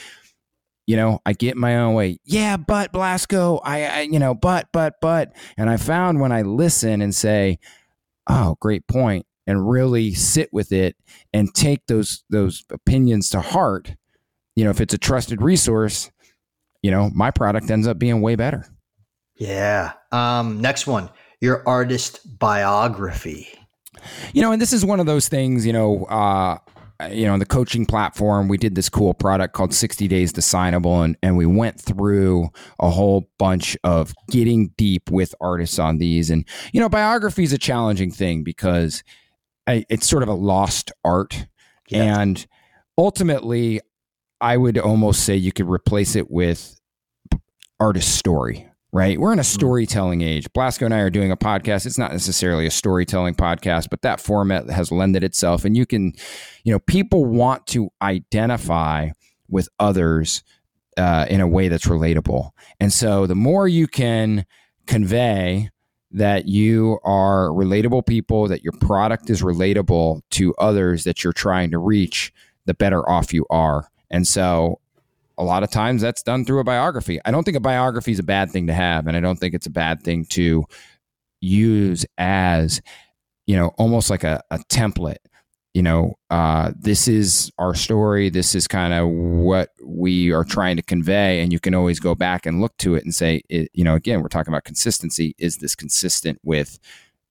you 0.88 0.96
know, 0.96 1.20
I 1.25 1.34
get 1.34 1.58
my 1.58 1.75
own 1.75 1.94
way. 1.94 2.20
Yeah, 2.24 2.56
but 2.56 2.94
Blasko, 2.94 3.60
I, 3.65 3.86
I, 3.86 4.01
you 4.04 4.20
know, 4.20 4.34
but, 4.34 4.70
but, 4.72 4.94
but. 5.01 5.36
And 5.58 5.70
I 5.70 5.75
found 5.75 6.22
when 6.22 6.32
I 6.32 6.44
listen 6.44 7.01
and 7.01 7.13
say, 7.13 7.60
oh, 8.27 8.56
great 8.62 8.88
point, 8.88 9.25
and 9.48 9.70
really 9.70 10.14
sit 10.14 10.52
with 10.52 10.72
it 10.72 10.96
and 11.34 11.54
take 11.54 11.86
those 11.88 12.24
those 12.30 12.64
opinions 12.72 13.30
to 13.32 13.42
heart, 13.42 13.96
you 14.56 14.64
know, 14.64 14.70
if 14.70 14.82
it's 14.82 14.94
a 14.94 14.98
trusted 14.98 15.42
resource, 15.42 16.12
you 16.82 16.92
know, 16.92 17.10
my 17.14 17.32
product 17.32 17.70
ends 17.70 17.88
up 17.88 18.00
being 18.00 18.22
way 18.22 18.36
better. 18.36 18.66
Yeah. 19.36 19.94
Um, 20.12 20.62
next 20.62 20.88
one 20.88 21.10
your 21.42 21.68
artist 21.68 22.40
biography. 22.40 23.48
You 24.34 24.42
know, 24.42 24.52
and 24.52 24.62
this 24.62 24.74
is 24.74 24.86
one 24.86 25.00
of 25.00 25.06
those 25.06 25.28
things, 25.28 25.66
you 25.66 25.74
know, 25.74 26.06
uh, 26.06 26.58
you 27.10 27.25
know, 27.25 27.34
on 27.34 27.40
the 27.40 27.46
coaching 27.46 27.86
platform, 27.86 28.48
we 28.48 28.58
did 28.58 28.75
this 28.75 28.88
cool 28.88 29.14
product 29.14 29.54
called 29.54 29.74
60 29.74 30.08
Days 30.08 30.32
to 30.34 30.42
Signable, 30.42 31.04
and, 31.04 31.18
and 31.22 31.36
we 31.36 31.46
went 31.46 31.80
through 31.80 32.50
a 32.80 32.90
whole 32.90 33.30
bunch 33.38 33.78
of 33.84 34.14
getting 34.30 34.70
deep 34.78 35.12
with 35.12 35.36
artists 35.42 35.78
on 35.78 35.98
these. 35.98 36.30
And, 36.30 36.48
you 36.72 36.80
know, 36.80 36.88
biography 36.88 37.44
is 37.44 37.54
a 37.54 37.58
challenging 37.58 38.12
thing 38.12 38.44
because 38.44 39.04
I, 39.68 39.86
it's 39.90 40.08
sort 40.08 40.24
of 40.24 40.30
a 40.30 40.34
lost 40.34 40.92
art. 41.04 41.48
Yeah. 41.90 42.20
And 42.20 42.46
ultimately, 42.98 43.82
I 44.42 44.58
would 44.58 44.78
almost 44.78 45.24
say 45.24 45.36
you 45.36 45.52
could 45.52 45.70
replace 45.70 46.16
it 46.16 46.30
with 46.30 46.80
artist 47.80 48.16
story 48.16 48.70
right? 48.96 49.20
We're 49.20 49.34
in 49.34 49.40
a 49.40 49.42
mm. 49.42 49.46
storytelling 49.46 50.22
age. 50.22 50.52
Blasco 50.54 50.86
and 50.86 50.94
I 50.94 51.00
are 51.00 51.10
doing 51.10 51.30
a 51.30 51.36
podcast. 51.36 51.86
It's 51.86 51.98
not 51.98 52.14
necessarily 52.14 52.66
a 52.66 52.72
storytelling 52.72 53.36
podcast, 53.36 53.90
but 53.92 54.02
that 54.04 54.22
format 54.22 54.70
has 54.70 54.90
lended 54.90 55.22
itself. 55.22 55.66
And 55.66 55.76
you 55.76 55.86
can, 55.86 56.14
you 56.64 56.72
know, 56.72 56.80
people 56.80 57.26
want 57.26 57.68
to 57.68 57.90
identify 58.02 59.10
with 59.50 59.68
others 59.80 60.44
uh, 60.96 61.26
in 61.30 61.42
a 61.42 61.48
way 61.48 61.68
that's 61.68 61.88
relatable. 61.88 62.52
And 62.80 62.94
so 62.94 63.28
the 63.28 63.36
more 63.36 63.68
you 63.68 63.86
can 63.86 64.46
convey 64.88 65.72
that 66.16 66.48
you 66.48 66.98
are 67.04 67.50
relatable 67.50 68.06
people, 68.06 68.48
that 68.48 68.64
your 68.64 68.72
product 68.80 69.30
is 69.30 69.42
relatable 69.42 70.22
to 70.32 70.56
others 70.56 71.04
that 71.04 71.24
you're 71.24 71.34
trying 71.34 71.72
to 71.72 71.78
reach, 71.78 72.32
the 72.66 72.74
better 72.74 73.08
off 73.10 73.34
you 73.34 73.46
are. 73.50 73.90
And 74.10 74.26
so 74.26 74.80
a 75.38 75.44
lot 75.44 75.64
of 75.64 75.70
times 75.70 76.02
that's 76.02 76.24
done 76.24 76.46
through 76.46 76.62
a 76.62 76.64
biography. 76.64 77.20
I 77.26 77.32
don't 77.32 77.44
think 77.44 77.58
a 77.58 77.62
biography 77.62 78.14
is 78.14 78.20
a 78.20 78.24
bad 78.24 78.50
thing 78.50 78.68
to 78.68 78.74
have, 78.74 79.08
and 79.08 79.18
I 79.18 79.20
don't 79.20 79.38
think 79.38 79.54
it's 79.54 79.68
a 79.68 79.72
bad 79.72 80.04
thing 80.04 80.24
to 80.30 80.64
use 81.42 82.06
as, 82.18 82.82
you 83.46 83.58
know, 83.58 83.74
almost 83.78 84.10
like 84.10 84.24
a, 84.24 84.42
a 84.50 84.60
template. 84.70 85.18
You 85.75 85.84
know, 85.84 86.15
uh, 86.32 86.72
this 86.75 87.08
is 87.08 87.51
our 87.60 87.75
story. 87.75 88.29
This 88.29 88.55
is 88.55 88.67
kind 88.67 88.94
of 88.94 89.08
what 89.10 89.70
we 89.84 90.32
are 90.32 90.44
trying 90.44 90.77
to 90.77 90.82
convey, 90.82 91.41
and 91.41 91.53
you 91.53 91.60
can 91.60 91.75
always 91.75 92.00
go 92.00 92.15
back 92.15 92.48
and 92.48 92.62
look 92.62 92.75
to 92.77 92.96
it 92.96 93.03
and 93.03 93.13
say, 93.13 93.41
it, 93.50 93.70
you 93.74 93.84
know, 93.84 93.94
again, 93.94 94.22
we're 94.22 94.29
talking 94.29 94.53
about 94.53 94.63
consistency. 94.63 95.36
Is 95.38 95.58
this 95.58 95.75
consistent 95.75 96.39
with, 96.44 96.79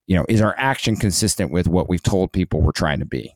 you 0.06 0.14
know, 0.14 0.26
is 0.28 0.40
our 0.40 0.54
action 0.58 0.94
consistent 0.94 1.50
with 1.50 1.66
what 1.66 1.88
we've 1.88 2.02
told 2.02 2.32
people 2.32 2.60
we're 2.60 2.72
trying 2.72 3.00
to 3.00 3.06
be? 3.06 3.34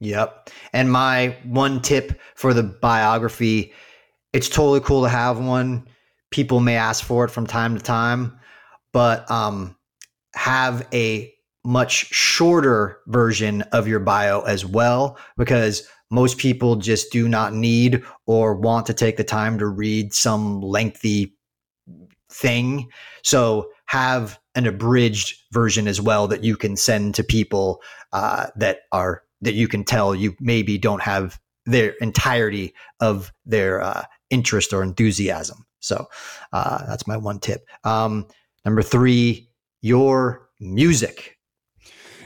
Yep. 0.00 0.50
And 0.72 0.90
my 0.90 1.36
one 1.44 1.82
tip 1.82 2.18
for 2.34 2.54
the 2.54 2.62
biography 2.62 3.72
it's 4.34 4.48
totally 4.48 4.80
cool 4.80 5.04
to 5.04 5.08
have 5.08 5.38
one. 5.38 5.86
People 6.30 6.58
may 6.60 6.76
ask 6.76 7.04
for 7.04 7.24
it 7.24 7.30
from 7.30 7.46
time 7.46 7.76
to 7.76 7.82
time, 7.82 8.38
but 8.92 9.30
um, 9.30 9.76
have 10.34 10.86
a 10.92 11.32
much 11.64 12.06
shorter 12.12 12.98
version 13.06 13.62
of 13.72 13.88
your 13.88 14.00
bio 14.00 14.42
as 14.42 14.64
well, 14.66 15.18
because 15.36 15.88
most 16.10 16.38
people 16.38 16.76
just 16.76 17.10
do 17.10 17.28
not 17.28 17.54
need 17.54 18.02
or 18.26 18.54
want 18.54 18.86
to 18.86 18.94
take 18.94 19.16
the 19.16 19.24
time 19.24 19.58
to 19.58 19.66
read 19.66 20.12
some 20.12 20.60
lengthy 20.60 21.34
thing. 22.30 22.88
So 23.22 23.70
have 23.86 24.38
an 24.54 24.66
abridged 24.66 25.36
version 25.52 25.88
as 25.88 26.00
well 26.00 26.28
that 26.28 26.44
you 26.44 26.56
can 26.56 26.76
send 26.76 27.14
to 27.14 27.24
people 27.24 27.82
uh, 28.12 28.48
that 28.56 28.80
are 28.92 29.22
that 29.40 29.54
you 29.54 29.68
can 29.68 29.84
tell 29.84 30.14
you 30.14 30.34
maybe 30.40 30.78
don't 30.78 31.02
have 31.02 31.40
their 31.66 31.90
entirety 32.00 32.74
of 33.00 33.32
their 33.44 33.82
uh, 33.82 34.04
interest 34.30 34.72
or 34.72 34.82
enthusiasm. 34.82 35.66
So 35.80 36.06
uh, 36.52 36.86
that's 36.86 37.06
my 37.06 37.16
one 37.16 37.40
tip. 37.40 37.66
Um, 37.84 38.26
number 38.64 38.82
three, 38.82 39.48
your 39.82 40.48
music. 40.60 41.33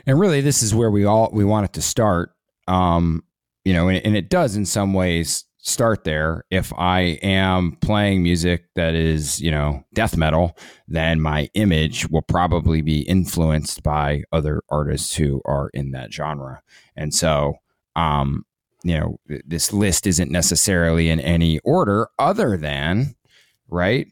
And 0.09 0.19
really, 0.19 0.41
this 0.41 0.62
is 0.62 0.75
where 0.75 0.91
we 0.91 1.05
all 1.05 1.29
we 1.33 1.45
want 1.45 1.67
it 1.67 1.75
to 1.75 1.83
start. 1.83 2.33
Um, 2.67 3.23
you 3.65 3.75
know, 3.75 3.88
and, 3.88 4.05
and 4.07 4.17
it 4.17 4.31
does 4.31 4.57
in 4.57 4.65
some 4.65 4.95
ways 4.95 5.45
start 5.59 6.05
there. 6.05 6.45
If 6.50 6.73
I 6.79 7.19
am 7.23 7.77
playing 7.83 8.23
music 8.23 8.65
that 8.75 8.95
is, 8.95 9.38
you 9.38 9.50
know, 9.50 9.85
death 9.93 10.17
metal, 10.17 10.57
then 10.87 11.21
my 11.21 11.50
image 11.53 12.09
will 12.09 12.23
probably 12.23 12.81
be 12.81 13.00
influenced 13.03 13.83
by 13.83 14.23
other 14.33 14.62
artists 14.71 15.15
who 15.15 15.43
are 15.45 15.69
in 15.75 15.91
that 15.91 16.11
genre. 16.11 16.62
And 16.97 17.12
so, 17.12 17.57
um, 17.95 18.47
you 18.83 18.99
know, 18.99 19.21
this 19.45 19.75
list 19.75 20.07
isn't 20.07 20.31
necessarily 20.31 21.11
in 21.11 21.21
any 21.21 21.59
order 21.61 22.09
other 22.19 22.57
than, 22.57 23.15
right? 23.69 24.09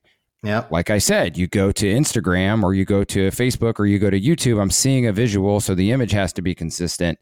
Yeah. 0.47 0.65
Like 0.71 0.91
I 0.91 0.99
said, 0.99 1.37
you 1.37 1.49
go 1.49 1.73
to 1.73 1.87
Instagram 1.87 2.63
or 2.63 2.73
you 2.73 2.85
go 2.85 3.03
to 3.03 3.29
Facebook 3.31 3.81
or 3.81 3.87
you 3.87 3.99
go 3.99 4.11
to 4.11 4.21
YouTube, 4.21 4.61
I'm 4.61 4.71
seeing 4.71 5.07
a 5.07 5.13
visual, 5.13 5.61
so 5.61 5.75
the 5.75 5.91
image 5.91 6.13
has 6.13 6.33
to 6.35 6.43
be 6.43 6.55
consistent. 6.55 7.19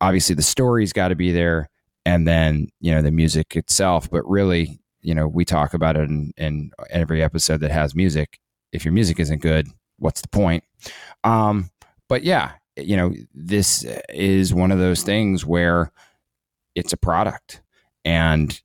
Obviously, 0.00 0.34
the 0.34 0.42
story's 0.42 0.92
got 0.92 1.08
to 1.08 1.14
be 1.14 1.30
there 1.30 1.68
and 2.06 2.26
then, 2.26 2.68
you 2.80 2.92
know, 2.92 3.02
the 3.02 3.10
music 3.10 3.54
itself, 3.54 4.10
but 4.10 4.26
really, 4.26 4.80
you 5.02 5.14
know, 5.14 5.28
we 5.28 5.44
talk 5.44 5.74
about 5.74 5.96
it 5.96 6.08
in, 6.08 6.32
in 6.38 6.70
every 6.90 7.22
episode 7.22 7.60
that 7.60 7.70
has 7.70 7.94
music. 7.94 8.38
If 8.72 8.84
your 8.84 8.92
music 8.92 9.20
isn't 9.20 9.42
good, 9.42 9.68
what's 9.98 10.22
the 10.22 10.28
point? 10.28 10.64
Um, 11.24 11.70
but 12.08 12.24
yeah, 12.24 12.52
you 12.76 12.96
know, 12.96 13.12
this 13.34 13.84
is 14.08 14.54
one 14.54 14.72
of 14.72 14.78
those 14.78 15.02
things 15.02 15.44
where 15.44 15.92
it's 16.74 16.94
a 16.94 16.96
product 16.96 17.60
and 18.04 18.60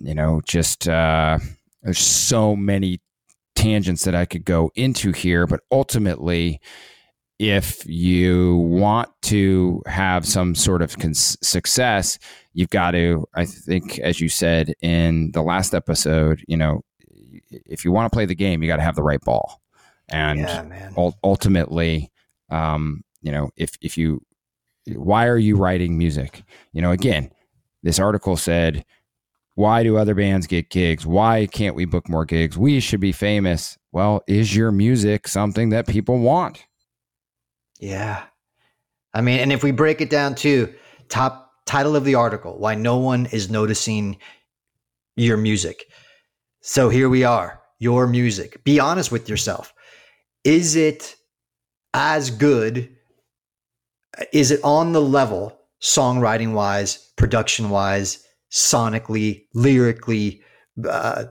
you 0.00 0.14
know 0.14 0.40
just 0.46 0.88
uh, 0.88 1.38
there's 1.82 1.98
so 1.98 2.56
many 2.56 3.00
tangents 3.54 4.04
that 4.04 4.14
i 4.14 4.24
could 4.24 4.44
go 4.44 4.70
into 4.74 5.12
here 5.12 5.46
but 5.46 5.60
ultimately 5.70 6.60
if 7.38 7.84
you 7.86 8.56
want 8.56 9.10
to 9.22 9.82
have 9.86 10.24
some 10.24 10.54
sort 10.54 10.80
of 10.80 10.96
cons- 10.98 11.36
success, 11.42 12.18
you've 12.52 12.70
got 12.70 12.92
to, 12.92 13.26
I 13.34 13.46
think, 13.46 13.98
as 13.98 14.20
you 14.20 14.28
said 14.28 14.74
in 14.80 15.32
the 15.32 15.42
last 15.42 15.74
episode, 15.74 16.44
you 16.46 16.56
know, 16.56 16.84
if 17.50 17.84
you 17.84 17.90
want 17.90 18.10
to 18.10 18.14
play 18.14 18.26
the 18.26 18.36
game, 18.36 18.62
you 18.62 18.68
got 18.68 18.76
to 18.76 18.82
have 18.82 18.94
the 18.94 19.02
right 19.02 19.20
ball. 19.20 19.60
And 20.08 20.38
Yeah, 20.40 20.90
ul- 20.96 21.18
ultimately, 21.24 22.12
um, 22.48 23.02
you 23.22 23.32
know, 23.32 23.50
if 23.56 23.72
if 23.80 23.98
you, 23.98 24.22
why 24.86 25.26
are 25.26 25.38
you 25.38 25.56
writing 25.56 25.98
music? 25.98 26.44
You 26.72 26.80
know, 26.80 26.92
again, 26.92 27.32
this 27.82 27.98
article 27.98 28.36
said, 28.36 28.84
why 29.54 29.82
do 29.82 29.96
other 29.96 30.14
bands 30.14 30.46
get 30.46 30.70
gigs? 30.70 31.06
Why 31.06 31.46
can't 31.46 31.76
we 31.76 31.84
book 31.84 32.08
more 32.08 32.24
gigs? 32.24 32.56
We 32.56 32.80
should 32.80 33.00
be 33.00 33.12
famous. 33.12 33.76
Well, 33.92 34.22
is 34.26 34.56
your 34.56 34.72
music 34.72 35.28
something 35.28 35.70
that 35.70 35.86
people 35.86 36.18
want? 36.18 36.64
Yeah. 37.78 38.24
I 39.12 39.20
mean, 39.20 39.40
and 39.40 39.52
if 39.52 39.62
we 39.62 39.70
break 39.70 40.00
it 40.00 40.08
down 40.08 40.34
to 40.36 40.72
top 41.08 41.50
title 41.66 41.96
of 41.96 42.04
the 42.04 42.14
article, 42.14 42.58
why 42.58 42.74
no 42.74 42.96
one 42.96 43.26
is 43.26 43.50
noticing 43.50 44.16
your 45.16 45.36
music. 45.36 45.84
So 46.62 46.88
here 46.88 47.08
we 47.08 47.24
are, 47.24 47.60
your 47.78 48.06
music. 48.06 48.64
Be 48.64 48.80
honest 48.80 49.12
with 49.12 49.28
yourself. 49.28 49.74
Is 50.44 50.76
it 50.76 51.14
as 51.92 52.30
good? 52.30 52.88
Is 54.32 54.50
it 54.50 54.60
on 54.64 54.92
the 54.92 55.02
level, 55.02 55.58
songwriting 55.82 56.52
wise, 56.52 57.12
production 57.16 57.68
wise, 57.68 58.24
sonically, 58.52 59.46
lyrically? 59.54 60.42
Uh, 60.88 61.24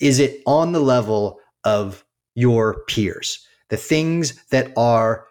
is 0.00 0.18
it 0.18 0.42
on 0.46 0.72
the 0.72 0.80
level 0.80 1.38
of 1.64 2.04
your 2.34 2.84
peers? 2.84 3.44
The 3.68 3.76
things 3.76 4.42
that 4.50 4.72
are 4.76 5.26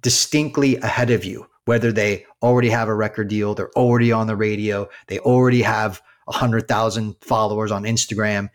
distinctly 0.00 0.76
ahead 0.76 1.10
of 1.10 1.24
you, 1.24 1.46
whether 1.64 1.92
they 1.92 2.24
already 2.42 2.70
have 2.70 2.88
a 2.88 2.94
record 2.94 3.28
deal, 3.28 3.54
they're 3.54 3.72
already 3.72 4.12
on 4.12 4.26
the 4.26 4.36
radio, 4.36 4.88
they 5.08 5.18
already 5.20 5.62
have 5.62 6.00
100,000 6.26 7.16
followers 7.20 7.70
on 7.70 7.84
Instagram. 7.84 8.48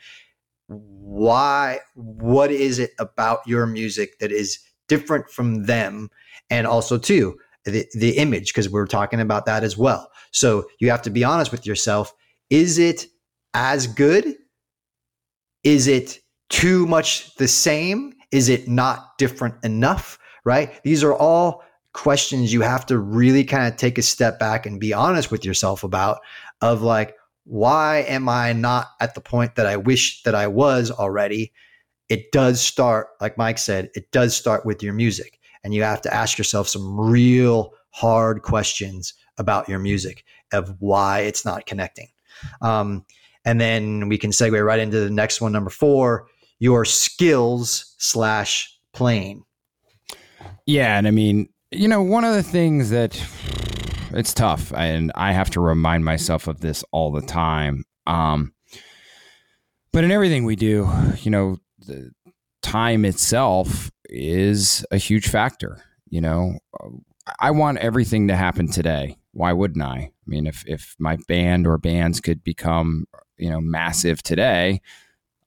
Why, 0.67 1.79
what 1.95 2.51
is 2.51 2.79
it 2.79 2.91
about 2.99 3.45
your 3.45 3.65
music 3.65 4.19
that 4.19 4.31
is 4.31 4.59
different 4.87 5.29
from 5.29 5.65
them? 5.65 6.09
And 6.49 6.65
also, 6.65 6.97
too, 6.97 7.37
the, 7.65 7.85
the 7.93 8.17
image, 8.17 8.53
because 8.53 8.69
we're 8.69 8.87
talking 8.87 9.19
about 9.19 9.45
that 9.45 9.63
as 9.63 9.77
well. 9.77 10.09
So 10.31 10.65
you 10.79 10.89
have 10.89 11.01
to 11.03 11.09
be 11.09 11.23
honest 11.23 11.51
with 11.51 11.65
yourself. 11.65 12.13
Is 12.51 12.77
it 12.77 13.07
as 13.55 13.87
good? 13.87 14.35
Is 15.63 15.87
it 15.87 16.19
too 16.49 16.85
much 16.85 17.33
the 17.35 17.47
same? 17.47 18.13
Is 18.31 18.49
it 18.49 18.67
not 18.67 19.17
different 19.17 19.55
enough? 19.63 20.19
Right? 20.45 20.83
These 20.83 21.03
are 21.03 21.15
all 21.15 21.63
questions 21.93 22.53
you 22.53 22.61
have 22.61 22.85
to 22.85 22.97
really 22.97 23.43
kind 23.43 23.67
of 23.67 23.77
take 23.77 23.97
a 23.97 24.01
step 24.01 24.39
back 24.39 24.65
and 24.65 24.79
be 24.79 24.93
honest 24.93 25.31
with 25.31 25.43
yourself 25.43 25.83
about 25.83 26.19
of 26.61 26.81
like, 26.81 27.15
why 27.45 28.05
am 28.07 28.29
I 28.29 28.53
not 28.53 28.87
at 28.99 29.15
the 29.15 29.21
point 29.21 29.55
that 29.55 29.65
I 29.65 29.77
wish 29.77 30.21
that 30.23 30.35
I 30.35 30.47
was 30.47 30.91
already? 30.91 31.51
It 32.09 32.31
does 32.31 32.61
start, 32.61 33.07
like 33.19 33.37
Mike 33.37 33.57
said, 33.57 33.89
it 33.95 34.11
does 34.11 34.35
start 34.35 34.65
with 34.65 34.83
your 34.83 34.93
music. 34.93 35.39
And 35.63 35.73
you 35.73 35.83
have 35.83 36.01
to 36.01 36.13
ask 36.13 36.37
yourself 36.37 36.67
some 36.67 36.99
real 36.99 37.73
hard 37.91 38.41
questions 38.41 39.13
about 39.37 39.69
your 39.69 39.79
music 39.79 40.23
of 40.51 40.75
why 40.79 41.21
it's 41.21 41.45
not 41.45 41.65
connecting. 41.65 42.07
Um, 42.61 43.05
and 43.45 43.59
then 43.59 44.07
we 44.07 44.17
can 44.17 44.31
segue 44.31 44.63
right 44.63 44.79
into 44.79 44.99
the 44.99 45.09
next 45.09 45.41
one, 45.41 45.51
number 45.51 45.69
four, 45.69 46.27
your 46.59 46.85
skills 46.85 47.95
slash 47.97 48.77
playing. 48.93 49.43
Yeah, 50.65 50.97
and 50.97 51.07
I 51.07 51.11
mean, 51.11 51.49
you 51.71 51.87
know, 51.87 52.03
one 52.03 52.23
of 52.23 52.35
the 52.35 52.43
things 52.43 52.91
that 52.91 53.19
it's 54.13 54.33
tough, 54.33 54.71
and 54.73 55.11
I 55.15 55.31
have 55.31 55.49
to 55.51 55.61
remind 55.61 56.05
myself 56.05 56.47
of 56.47 56.61
this 56.61 56.83
all 56.91 57.11
the 57.11 57.21
time. 57.21 57.83
Um, 58.05 58.53
but 59.91 60.03
in 60.03 60.11
everything 60.11 60.45
we 60.45 60.55
do, 60.55 60.89
you 61.21 61.31
know, 61.31 61.57
the 61.79 62.11
time 62.61 63.05
itself 63.05 63.91
is 64.05 64.85
a 64.91 64.97
huge 64.97 65.27
factor. 65.27 65.83
You 66.09 66.21
know, 66.21 66.59
I 67.39 67.51
want 67.51 67.79
everything 67.79 68.27
to 68.27 68.35
happen 68.35 68.69
today. 68.69 69.17
Why 69.31 69.53
wouldn't 69.53 69.83
I? 69.83 70.11
I 70.31 70.33
mean, 70.33 70.47
if 70.47 70.63
if 70.65 70.95
my 70.97 71.17
band 71.27 71.67
or 71.67 71.77
bands 71.77 72.21
could 72.21 72.41
become, 72.41 73.05
you 73.37 73.49
know, 73.49 73.59
massive 73.59 74.23
today, 74.23 74.79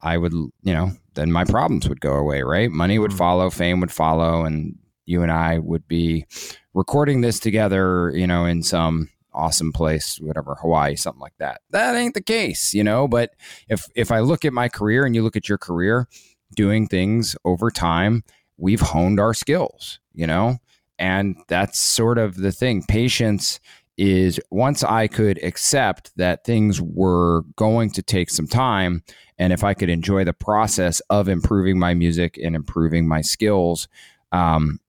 I 0.03 0.19
would, 0.19 0.35
you 0.35 0.53
know, 0.63 0.93
then 1.15 1.33
my 1.33 1.45
problems 1.45 1.89
would 1.89 2.03
go 2.03 2.13
away, 2.13 2.43
right? 2.43 2.71
Money 2.71 2.99
would 2.99 3.11
mm-hmm. 3.13 3.19
follow, 3.19 3.49
fame 3.49 3.81
would 3.81 3.91
follow, 3.91 4.45
and 4.45 4.77
you 5.07 5.23
and 5.23 5.33
I 5.33 5.59
would 5.59 5.89
be 5.89 6.27
recording 6.75 7.23
this 7.23 7.41
together, 7.41 8.13
you 8.15 8.27
know, 8.27 8.45
in 8.45 8.63
some 8.63 9.09
awesome 9.33 9.73
place, 9.73 10.19
whatever, 10.21 10.55
Hawaii, 10.61 10.97
something 10.97 11.23
like 11.23 11.39
that. 11.39 11.63
That 11.71 11.97
ain't 11.97 12.13
the 12.13 12.23
case, 12.23 12.75
you 12.75 12.85
know, 12.85 13.09
but 13.09 13.31
if 13.71 13.87
if 13.97 14.13
I 14.13 14.21
look 14.21 14.45
at 14.45 14.53
my 14.53 14.69
career 14.69 15.07
and 15.07 15.15
you 15.15 15.23
look 15.23 15.37
at 15.37 15.49
your 15.49 15.57
career, 15.59 16.09
doing 16.55 16.89
things 16.89 17.37
over 17.47 17.71
time, 17.71 18.23
we've 18.59 18.83
honed 18.83 19.19
our 19.19 19.33
skills, 19.33 19.99
you 20.13 20.27
know? 20.27 20.59
And 20.99 21.37
that's 21.49 21.79
sort 21.79 22.19
of 22.19 22.37
the 22.37 22.53
thing. 22.53 22.85
Patience 22.87 23.61
is 23.97 24.41
once 24.51 24.83
I 24.83 25.07
could 25.07 25.43
accept 25.43 26.13
that 26.17 26.45
things 26.45 26.81
were 26.81 27.43
going 27.57 27.91
to 27.93 28.03
take 28.03 28.31
some 28.31 28.47
time, 28.47 29.03
and 29.39 29.53
if 29.53 29.63
I 29.63 29.75
could 29.75 29.89
enjoy 29.89 30.25
the 30.25 30.33
process 30.33 31.01
of 31.11 31.29
improving 31.29 31.79
my 31.79 31.95
music 31.95 32.39
and 32.43 32.57
improving 32.57 33.07
my 33.07 33.21
skills, 33.21 33.89
um, 34.33 34.81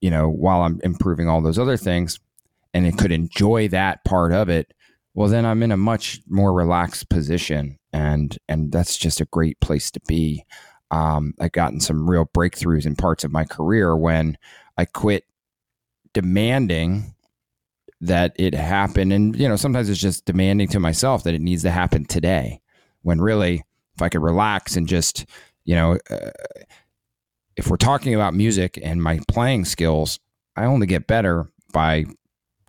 you 0.00 0.10
know, 0.10 0.28
while 0.28 0.62
I'm 0.62 0.80
improving 0.82 1.28
all 1.28 1.40
those 1.40 1.58
other 1.58 1.76
things, 1.76 2.20
and 2.72 2.86
it 2.86 2.98
could 2.98 3.12
enjoy 3.12 3.68
that 3.68 4.04
part 4.04 4.32
of 4.32 4.48
it, 4.48 4.72
well, 5.14 5.28
then 5.28 5.44
I'm 5.44 5.62
in 5.62 5.72
a 5.72 5.76
much 5.76 6.20
more 6.28 6.52
relaxed 6.52 7.08
position, 7.08 7.78
and 7.92 8.36
and 8.48 8.70
that's 8.70 8.96
just 8.96 9.20
a 9.20 9.26
great 9.26 9.60
place 9.60 9.90
to 9.92 10.00
be. 10.06 10.44
Um, 10.90 11.34
I've 11.40 11.52
gotten 11.52 11.80
some 11.80 12.08
real 12.08 12.26
breakthroughs 12.26 12.86
in 12.86 12.96
parts 12.96 13.24
of 13.24 13.32
my 13.32 13.44
career 13.44 13.96
when 13.96 14.36
I 14.76 14.84
quit 14.84 15.24
demanding 16.12 17.14
that 18.00 18.32
it 18.36 18.54
happen, 18.54 19.12
and 19.12 19.36
you 19.36 19.48
know, 19.48 19.56
sometimes 19.56 19.88
it's 19.88 20.00
just 20.00 20.24
demanding 20.24 20.68
to 20.68 20.80
myself 20.80 21.24
that 21.24 21.34
it 21.34 21.40
needs 21.40 21.62
to 21.62 21.70
happen 21.70 22.04
today, 22.04 22.60
when 23.02 23.20
really, 23.20 23.64
if 23.94 24.02
I 24.02 24.08
could 24.08 24.22
relax 24.22 24.76
and 24.76 24.88
just, 24.88 25.26
you 25.64 25.74
know. 25.74 25.98
Uh, 26.10 26.30
if 27.56 27.66
we're 27.66 27.76
talking 27.76 28.14
about 28.14 28.32
music 28.32 28.78
and 28.82 29.02
my 29.02 29.20
playing 29.28 29.66
skills, 29.66 30.18
I 30.56 30.64
only 30.64 30.86
get 30.86 31.06
better 31.06 31.50
by 31.74 32.06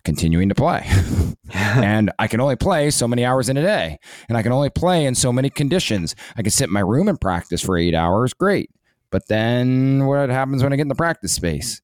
continuing 0.04 0.50
to 0.50 0.54
play. 0.54 0.86
and 1.54 2.10
I 2.18 2.28
can 2.28 2.40
only 2.40 2.56
play 2.56 2.90
so 2.90 3.06
many 3.06 3.24
hours 3.24 3.48
in 3.48 3.56
a 3.56 3.62
day. 3.62 3.98
And 4.28 4.38
I 4.38 4.42
can 4.42 4.52
only 4.52 4.70
play 4.70 5.04
in 5.04 5.14
so 5.14 5.32
many 5.32 5.50
conditions. 5.50 6.14
I 6.36 6.42
can 6.42 6.50
sit 6.50 6.68
in 6.68 6.72
my 6.72 6.80
room 6.80 7.08
and 7.08 7.20
practice 7.20 7.60
for 7.62 7.76
eight 7.76 7.94
hours. 7.94 8.32
Great. 8.32 8.70
But 9.10 9.28
then 9.28 10.06
what 10.06 10.30
happens 10.30 10.62
when 10.62 10.72
I 10.72 10.76
get 10.76 10.82
in 10.82 10.88
the 10.88 10.94
practice 10.94 11.32
space? 11.32 11.82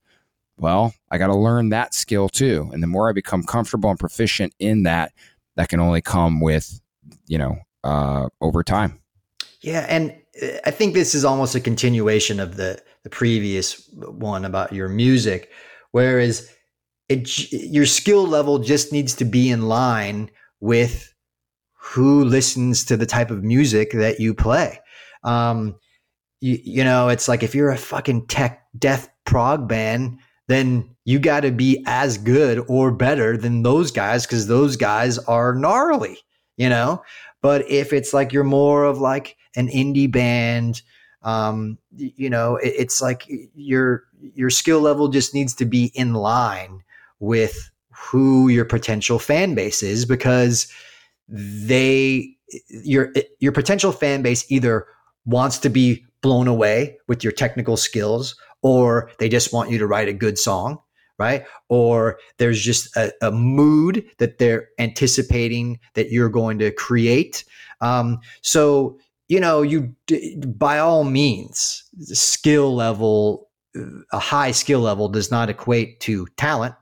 Well, 0.59 0.95
I 1.11 1.19
got 1.19 1.29
to 1.29 1.37
learn 1.37 1.69
that 1.71 1.95
skill 1.95 2.29
too. 2.29 2.71
And 2.73 2.83
the 2.83 2.87
more 2.87 3.09
I 3.09 3.13
become 3.13 3.43
comfortable 3.43 3.91
and 3.91 3.99
proficient 3.99 4.55
in 4.59 4.83
that, 4.83 5.13
that 5.57 5.69
can 5.69 5.81
only 5.81 6.03
come 6.03 6.41
with, 6.41 6.81
you 7.27 7.39
know, 7.39 7.59
uh, 7.85 8.29
over 8.41 8.63
time. 8.63 9.01
Yeah, 9.61 9.87
and 9.89 10.15
uh, 10.43 10.59
I 10.65 10.71
think 10.71 10.95
this 10.95 11.15
is 11.15 11.25
almost 11.25 11.55
a 11.55 11.61
continuation 11.61 12.41
of 12.41 12.57
the 12.57 12.81
the 13.05 13.11
previous 13.11 13.89
one 13.95 14.45
about 14.45 14.73
your 14.73 14.89
music, 14.89 15.51
whereas 15.93 16.53
it 17.09 17.51
your 17.53 17.87
skill 17.87 18.27
level 18.27 18.59
just 18.59 18.93
needs 18.93 19.15
to 19.15 19.25
be 19.25 19.51
in 19.51 19.63
line 19.63 20.31
with 20.61 21.15
who 21.73 22.25
listens 22.25 22.85
to 22.85 22.97
the 22.97 23.07
type 23.07 23.31
of 23.31 23.43
music 23.43 23.93
that 23.93 24.21
you 24.21 24.35
play. 24.35 24.81
Um, 25.25 25.77
you, 26.41 26.59
you 26.63 26.85
know, 26.85 27.09
it's 27.09 27.29
like 27.29 27.43
if 27.43 27.55
you're 27.55 27.71
a 27.71 27.79
fucking 27.79 28.27
tech 28.27 28.65
death 28.79 29.09
prog 29.25 29.69
band, 29.69 30.19
then 30.49 30.97
you 31.05 31.19
got 31.19 31.41
to 31.41 31.53
be 31.53 31.83
as 31.87 32.19
good 32.19 32.65
or 32.69 32.91
better 32.91 33.37
than 33.37 33.63
those 33.63 33.91
guys 33.91 34.27
because 34.27 34.47
those 34.47 34.77
guys 34.77 35.19
are 35.21 35.55
gnarly, 35.55 36.19
you 36.57 36.69
know. 36.69 37.03
But 37.41 37.71
if 37.71 37.93
it's 37.93 38.13
like 38.13 38.33
you're 38.33 38.45
more 38.45 38.85
of 38.85 38.99
like 38.99 39.37
an 39.55 39.69
indie 39.69 40.11
band, 40.11 40.83
um, 41.23 41.79
you 41.95 42.29
know, 42.29 42.57
it, 42.57 42.75
it's 42.77 43.01
like 43.01 43.31
your 43.55 44.05
your 44.35 44.51
skill 44.51 44.81
level 44.81 45.09
just 45.09 45.35
needs 45.35 45.55
to 45.55 45.65
be 45.65 45.93
in 45.95 46.15
line 46.15 46.83
with 47.21 47.71
who 47.91 48.49
your 48.49 48.65
potential 48.65 49.19
fan 49.19 49.55
base 49.55 49.83
is 49.83 50.05
because 50.05 50.67
they 51.29 52.29
your 52.69 53.13
your 53.39 53.53
potential 53.53 53.93
fan 53.93 54.23
base 54.23 54.51
either 54.51 54.87
wants 55.27 55.59
to 55.59 55.69
be 55.69 56.05
blown 56.23 56.49
away 56.49 56.97
with 57.07 57.23
your 57.23 57.33
technical 57.33 57.77
skills 57.77 58.35
or 58.63 59.11
they 59.19 59.29
just 59.29 59.53
want 59.53 59.71
you 59.71 59.79
to 59.79 59.87
write 59.87 60.09
a 60.09 60.13
good 60.13 60.39
song 60.39 60.79
right 61.19 61.45
or 61.69 62.19
there's 62.39 62.61
just 62.61 62.95
a, 62.97 63.13
a 63.23 63.31
mood 63.31 64.05
that 64.19 64.39
they're 64.39 64.69
anticipating 64.79 65.79
that 65.95 66.11
you're 66.11 66.29
going 66.29 66.59
to 66.59 66.71
create 66.71 67.45
um, 67.81 68.19
so 68.41 68.99
you 69.29 69.41
know 69.41 69.63
you 69.63 69.95
by 70.47 70.79
all 70.79 71.05
means 71.05 71.85
skill 72.01 72.75
level 72.75 73.49
a 74.13 74.19
high 74.19 74.51
skill 74.51 74.81
level 74.81 75.09
does 75.09 75.31
not 75.31 75.51
equate 75.51 76.01
to 76.01 76.27
talent 76.37 76.75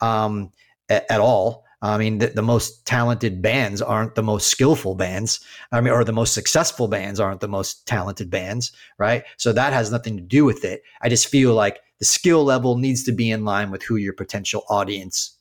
um, 0.00 0.52
at 0.88 1.20
all. 1.20 1.64
I 1.82 1.98
mean, 1.98 2.18
the, 2.18 2.28
the, 2.28 2.42
most 2.42 2.86
talented 2.86 3.42
bands 3.42 3.82
aren't 3.82 4.14
the 4.14 4.22
most 4.22 4.48
skillful 4.48 4.94
bands. 4.94 5.40
I 5.72 5.80
mean, 5.80 5.92
or 5.92 6.04
the 6.04 6.12
most 6.12 6.32
successful 6.32 6.86
bands 6.86 7.18
aren't 7.18 7.40
the 7.40 7.48
most 7.48 7.86
talented 7.86 8.30
bands, 8.30 8.72
right? 8.98 9.24
So 9.36 9.52
that 9.52 9.72
has 9.72 9.90
nothing 9.90 10.16
to 10.16 10.22
do 10.22 10.44
with 10.44 10.64
it. 10.64 10.82
I 11.00 11.08
just 11.08 11.26
feel 11.26 11.54
like 11.54 11.80
the 11.98 12.04
skill 12.04 12.44
level 12.44 12.78
needs 12.78 13.02
to 13.04 13.12
be 13.12 13.30
in 13.30 13.44
line 13.44 13.72
with 13.72 13.82
who 13.82 13.96
your 13.96 14.12
potential 14.12 14.64
audience 14.68 15.36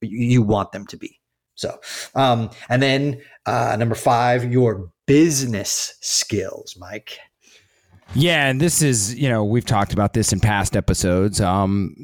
you 0.00 0.42
want 0.42 0.72
them 0.72 0.86
to 0.86 0.96
be. 0.96 1.20
So, 1.54 1.78
um, 2.14 2.50
and 2.68 2.82
then 2.82 3.20
uh, 3.46 3.76
number 3.78 3.94
five, 3.94 4.50
your 4.50 4.90
business 5.06 5.94
skills, 6.00 6.76
Mike. 6.78 7.18
Yeah, 8.14 8.46
and 8.46 8.60
this 8.60 8.82
is, 8.82 9.14
you 9.14 9.28
know, 9.28 9.42
we've 9.42 9.64
talked 9.64 9.94
about 9.94 10.12
this 10.12 10.32
in 10.32 10.40
past 10.40 10.76
episodes. 10.76 11.40
Um, 11.40 11.94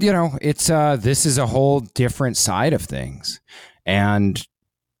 you 0.00 0.12
know, 0.12 0.38
it's 0.40 0.70
uh 0.70 0.96
this 0.96 1.26
is 1.26 1.38
a 1.38 1.46
whole 1.46 1.80
different 1.80 2.36
side 2.36 2.72
of 2.72 2.82
things. 2.82 3.40
And 3.84 4.42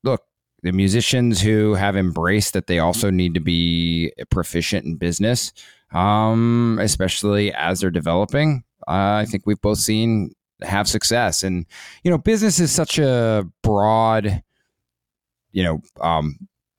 look, 0.04 0.22
the 0.62 0.72
musicians 0.72 1.40
who 1.40 1.74
have 1.74 1.96
embraced 1.96 2.52
that 2.52 2.66
they 2.66 2.80
also 2.80 3.10
need 3.10 3.34
to 3.34 3.40
be 3.40 4.12
proficient 4.30 4.84
in 4.84 4.96
business, 4.96 5.52
um, 5.92 6.78
especially 6.82 7.52
as 7.54 7.80
they're 7.80 7.90
developing, 7.90 8.64
uh, 8.86 9.22
I 9.22 9.26
think 9.26 9.46
we've 9.46 9.60
both 9.60 9.78
seen 9.78 10.34
have 10.62 10.88
success. 10.88 11.42
And, 11.44 11.64
you 12.02 12.10
know, 12.10 12.18
business 12.18 12.60
is 12.60 12.72
such 12.72 12.98
a 12.98 13.46
broad, 13.62 14.42
you 15.52 15.62
know, 15.62 15.80
um, 16.00 16.36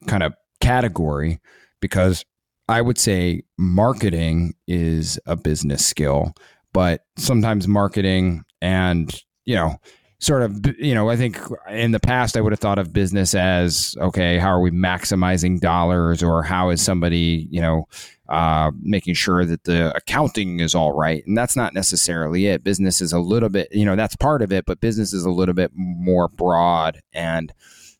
kind 0.07 0.21
of 0.21 0.33
category 0.59 1.39
because 1.79 2.25
I 2.69 2.81
would 2.81 2.99
say 2.99 3.41
marketing 3.57 4.53
is 4.67 5.19
a 5.25 5.35
business 5.35 5.83
skill, 5.83 6.33
but 6.71 7.01
sometimes 7.17 7.67
marketing 7.67 8.43
and, 8.61 9.11
you 9.45 9.55
know, 9.55 9.77
sort 10.19 10.43
of, 10.43 10.63
you 10.77 10.93
know, 10.93 11.09
I 11.09 11.15
think 11.15 11.39
in 11.71 11.93
the 11.93 11.99
past 11.99 12.37
I 12.37 12.41
would 12.41 12.51
have 12.51 12.59
thought 12.59 12.77
of 12.77 12.93
business 12.93 13.33
as, 13.33 13.95
okay, 13.99 14.37
how 14.37 14.49
are 14.49 14.61
we 14.61 14.69
maximizing 14.69 15.59
dollars 15.59 16.21
or 16.21 16.43
how 16.43 16.69
is 16.69 16.79
somebody, 16.79 17.47
you 17.49 17.59
know, 17.59 17.85
uh, 18.29 18.69
making 18.79 19.15
sure 19.15 19.45
that 19.45 19.63
the 19.63 19.91
accounting 19.95 20.59
is 20.59 20.75
all 20.75 20.93
right. 20.93 21.25
And 21.25 21.35
that's 21.35 21.55
not 21.55 21.73
necessarily 21.73 22.45
it. 22.45 22.63
Business 22.63 23.01
is 23.01 23.11
a 23.13 23.19
little 23.19 23.49
bit, 23.49 23.69
you 23.71 23.85
know, 23.85 23.95
that's 23.95 24.15
part 24.15 24.43
of 24.43 24.51
it, 24.51 24.65
but 24.67 24.79
business 24.79 25.11
is 25.11 25.25
a 25.25 25.31
little 25.31 25.55
bit 25.55 25.71
more 25.73 26.27
broad 26.27 27.01
and, 27.13 27.51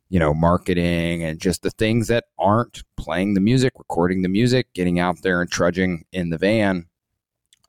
you 0.09 0.19
know, 0.19 0.33
marketing 0.33 1.23
and 1.23 1.39
just 1.39 1.61
the 1.61 1.71
things 1.71 2.07
that 2.07 2.25
aren't 2.37 2.83
playing 2.97 3.33
the 3.33 3.41
music, 3.41 3.73
recording 3.77 4.21
the 4.21 4.29
music, 4.29 4.73
getting 4.73 4.99
out 4.99 5.21
there 5.21 5.41
and 5.41 5.51
trudging 5.51 6.05
in 6.11 6.29
the 6.29 6.37
van. 6.37 6.87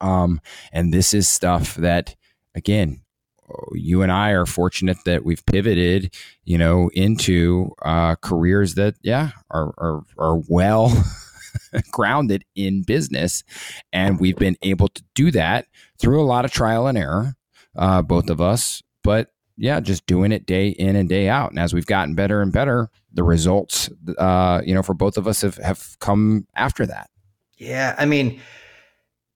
Um, 0.01 0.41
and 0.73 0.93
this 0.93 1.13
is 1.13 1.29
stuff 1.29 1.75
that, 1.75 2.15
again, 2.55 3.01
you 3.73 4.01
and 4.01 4.11
I 4.11 4.31
are 4.31 4.45
fortunate 4.45 4.97
that 5.05 5.23
we've 5.23 5.45
pivoted, 5.45 6.15
you 6.43 6.57
know, 6.57 6.89
into 6.93 7.73
uh, 7.83 8.15
careers 8.15 8.75
that, 8.75 8.95
yeah, 9.01 9.31
are 9.49 9.73
are, 9.77 10.01
are 10.17 10.41
well 10.47 10.91
grounded 11.91 12.45
in 12.55 12.83
business, 12.83 13.43
and 13.91 14.19
we've 14.19 14.37
been 14.37 14.57
able 14.61 14.87
to 14.89 15.03
do 15.15 15.31
that 15.31 15.67
through 15.99 16.21
a 16.21 16.25
lot 16.25 16.45
of 16.45 16.51
trial 16.51 16.87
and 16.87 16.97
error, 16.97 17.35
uh, 17.75 18.01
both 18.01 18.29
of 18.29 18.41
us. 18.41 18.81
But 19.03 19.30
yeah, 19.61 19.79
just 19.79 20.07
doing 20.07 20.31
it 20.31 20.47
day 20.47 20.69
in 20.69 20.95
and 20.95 21.07
day 21.07 21.29
out. 21.29 21.51
And 21.51 21.59
as 21.59 21.71
we've 21.71 21.85
gotten 21.85 22.15
better 22.15 22.41
and 22.41 22.51
better, 22.51 22.89
the 23.13 23.21
results, 23.21 23.91
uh, 24.17 24.59
you 24.65 24.73
know, 24.73 24.81
for 24.81 24.95
both 24.95 25.17
of 25.17 25.27
us 25.27 25.41
have, 25.41 25.57
have 25.57 25.95
come 25.99 26.47
after 26.55 26.87
that. 26.87 27.11
Yeah. 27.57 27.95
I 27.99 28.05
mean, 28.05 28.41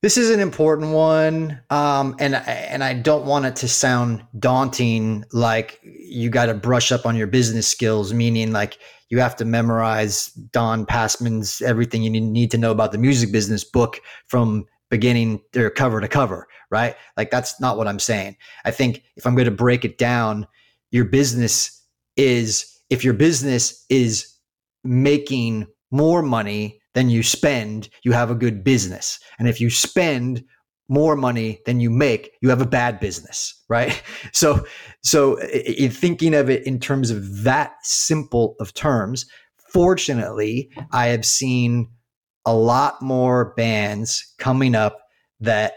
this 0.01 0.17
is 0.17 0.31
an 0.31 0.39
important 0.39 0.93
one. 0.93 1.61
Um, 1.69 2.15
and, 2.19 2.33
and 2.35 2.83
I 2.83 2.93
don't 2.93 3.25
want 3.27 3.45
it 3.45 3.55
to 3.57 3.67
sound 3.67 4.25
daunting, 4.39 5.25
like 5.31 5.79
you 5.83 6.31
got 6.31 6.47
to 6.47 6.55
brush 6.55 6.91
up 6.91 7.05
on 7.05 7.15
your 7.15 7.27
business 7.27 7.67
skills, 7.67 8.11
meaning 8.11 8.51
like 8.51 8.79
you 9.09 9.19
have 9.19 9.35
to 9.35 9.45
memorize 9.45 10.29
Don 10.51 10.87
Passman's 10.87 11.61
everything 11.61 12.01
you 12.01 12.09
need 12.09 12.49
to 12.49 12.57
know 12.57 12.71
about 12.71 12.91
the 12.91 12.97
music 12.97 13.31
business 13.31 13.63
book 13.63 14.01
from 14.25 14.65
beginning 14.89 15.41
or 15.55 15.69
cover 15.69 15.99
to 16.01 16.07
cover, 16.07 16.47
right? 16.69 16.95
Like 17.17 17.31
that's 17.31 17.59
not 17.59 17.77
what 17.77 17.87
I'm 17.87 17.99
saying. 17.99 18.37
I 18.63 18.71
think 18.71 19.03
if 19.15 19.25
I'm 19.25 19.35
going 19.35 19.45
to 19.45 19.51
break 19.51 19.85
it 19.85 19.97
down, 19.97 20.47
your 20.91 21.05
business 21.05 21.83
is 22.15 22.71
if 22.89 23.03
your 23.03 23.13
business 23.13 23.85
is 23.89 24.31
making 24.83 25.67
more 25.91 26.21
money 26.21 26.79
than 26.93 27.09
you 27.09 27.23
spend, 27.23 27.89
you 28.03 28.11
have 28.11 28.31
a 28.31 28.35
good 28.35 28.63
business. 28.63 29.19
And 29.39 29.47
if 29.47 29.59
you 29.59 29.69
spend 29.69 30.43
more 30.87 31.15
money 31.15 31.61
than 31.65 31.79
you 31.79 31.89
make, 31.89 32.31
you 32.41 32.49
have 32.49 32.61
a 32.61 32.65
bad 32.65 32.99
business, 32.99 33.61
right? 33.69 34.01
So, 34.31 34.65
so 35.01 35.39
in 35.41 35.91
thinking 35.91 36.33
of 36.33 36.49
it 36.49 36.65
in 36.65 36.79
terms 36.79 37.09
of 37.09 37.43
that 37.43 37.73
simple 37.83 38.55
of 38.59 38.73
terms, 38.73 39.25
fortunately, 39.71 40.69
I 40.91 41.07
have 41.07 41.25
seen 41.25 41.89
a 42.45 42.55
lot 42.55 43.01
more 43.01 43.53
bands 43.55 44.33
coming 44.37 44.75
up 44.75 45.07
that 45.39 45.73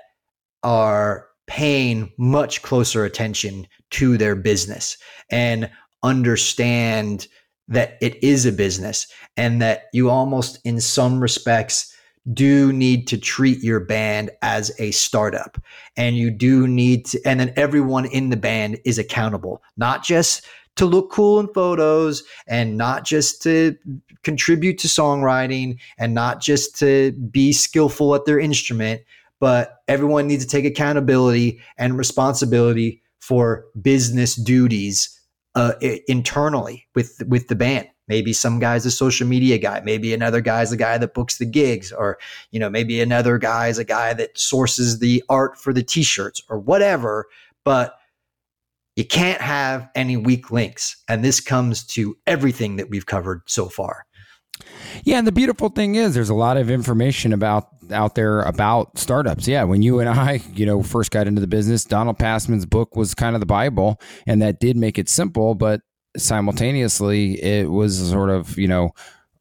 are 0.63 1.29
paying 1.47 2.13
much 2.19 2.63
closer 2.63 3.05
attention 3.05 3.67
to 3.91 4.19
their 4.19 4.37
business 4.37 4.99
and 5.31 5.71
understand 6.03 7.27
that 7.69 7.99
it 8.01 8.23
is 8.23 8.47
a 8.47 8.53
business 8.53 9.07
and 9.37 9.61
that 9.61 9.85
you 9.93 10.11
almost 10.11 10.59
in 10.65 10.81
some 10.81 11.21
respects 11.21 11.95
do 12.33 12.73
need 12.73 13.07
to 13.09 13.17
treat 13.17 13.63
your 13.63 13.81
band 13.81 14.31
as 14.43 14.71
a 14.79 14.91
startup. 14.91 15.59
And 15.97 16.17
you 16.17 16.31
do 16.31 16.67
need 16.67 17.07
to 17.07 17.21
and 17.25 17.41
then 17.41 17.53
everyone 17.57 18.07
in 18.07 18.29
the 18.29 18.37
band 18.37 18.79
is 18.85 18.99
accountable 18.99 19.63
not 19.77 20.05
just 20.05 20.47
to 20.79 20.87
look 20.87 21.11
cool 21.11 21.39
in 21.41 21.49
photos 21.49 22.23
and 22.47 22.77
not 22.77 23.05
just 23.05 23.43
to 23.43 23.77
contribute 24.23 24.79
to 24.79 24.89
songwriting 24.89 25.79
and 25.99 26.15
not 26.15 26.41
just 26.41 26.79
to 26.79 27.13
be 27.31 27.53
skillful 27.53 28.15
at 28.15 28.25
their 28.25 28.39
instrument, 28.39 29.03
but 29.41 29.83
everyone 29.89 30.27
needs 30.27 30.45
to 30.45 30.51
take 30.51 30.65
accountability 30.65 31.61
and 31.77 31.99
responsibility 31.99 33.03
for 33.21 33.67
business 33.81 34.35
duties 34.35 35.21
uh, 35.55 35.73
internally 36.07 36.87
with 36.95 37.23
with 37.27 37.49
the 37.49 37.57
band. 37.57 37.89
Maybe 38.07 38.33
some 38.33 38.59
guy's 38.59 38.87
a 38.87 38.91
social 38.91 39.27
media 39.27 39.59
guy. 39.59 39.83
Maybe 39.85 40.15
another 40.15 40.41
guy's 40.41 40.71
the 40.71 40.77
guy 40.77 40.97
that 40.97 41.13
books 41.13 41.39
the 41.39 41.45
gigs, 41.45 41.93
or 41.93 42.19
you 42.53 42.61
know, 42.61 42.71
maybe 42.71 43.01
another 43.01 43.37
guy's 43.39 43.79
a 43.79 43.85
guy 43.85 44.15
that 44.15 44.39
sources 44.39 45.01
the 45.01 45.23
art 45.29 45.59
for 45.59 45.73
the 45.73 45.83
t-shirts 45.83 46.43
or 46.49 46.59
whatever. 46.59 47.27
But 47.65 47.98
you 48.99 49.05
can't 49.05 49.41
have 49.41 49.89
any 49.95 50.17
weak 50.17 50.51
links. 50.51 50.97
And 51.07 51.25
this 51.25 51.39
comes 51.39 51.85
to 51.87 52.17
everything 52.27 52.77
that 52.77 52.91
we've 52.91 53.07
covered 53.07 53.43
so 53.47 53.69
far. 53.69 54.05
Yeah, 55.05 55.19
and 55.19 55.27
the 55.27 55.31
beautiful 55.31 55.69
thing 55.69 55.95
is 55.95 56.15
there's 56.15 56.31
a 56.31 56.35
lot 56.35 56.57
of 56.57 56.69
information 56.69 57.33
about 57.33 57.69
out 57.93 58.17
there 58.17 58.41
about 58.41 58.99
startups. 58.99 59.47
Yeah, 59.47 59.63
when 59.63 59.83
you 59.83 60.01
and 60.01 60.09
I, 60.09 60.43
you 60.53 60.67
know, 60.67 60.83
first 60.83 61.13
got 61.13 61.29
into 61.29 61.41
the 61.41 61.47
business, 61.47 61.85
Donald 61.85 62.19
Passman's 62.19 62.67
book 62.67 62.97
was 62.97 63.15
kind 63.15 63.37
of 63.37 63.41
the 63.41 63.47
Bible, 63.47 64.01
and 64.27 64.43
that 64.43 64.59
did 64.59 64.77
make 64.77 64.99
it 64.99 65.09
simple, 65.09 65.55
but 65.55 65.81
simultaneously 66.17 67.41
it 67.41 67.71
was 67.71 68.11
sort 68.11 68.31
of, 68.31 68.59
you 68.59 68.67
know, 68.67 68.91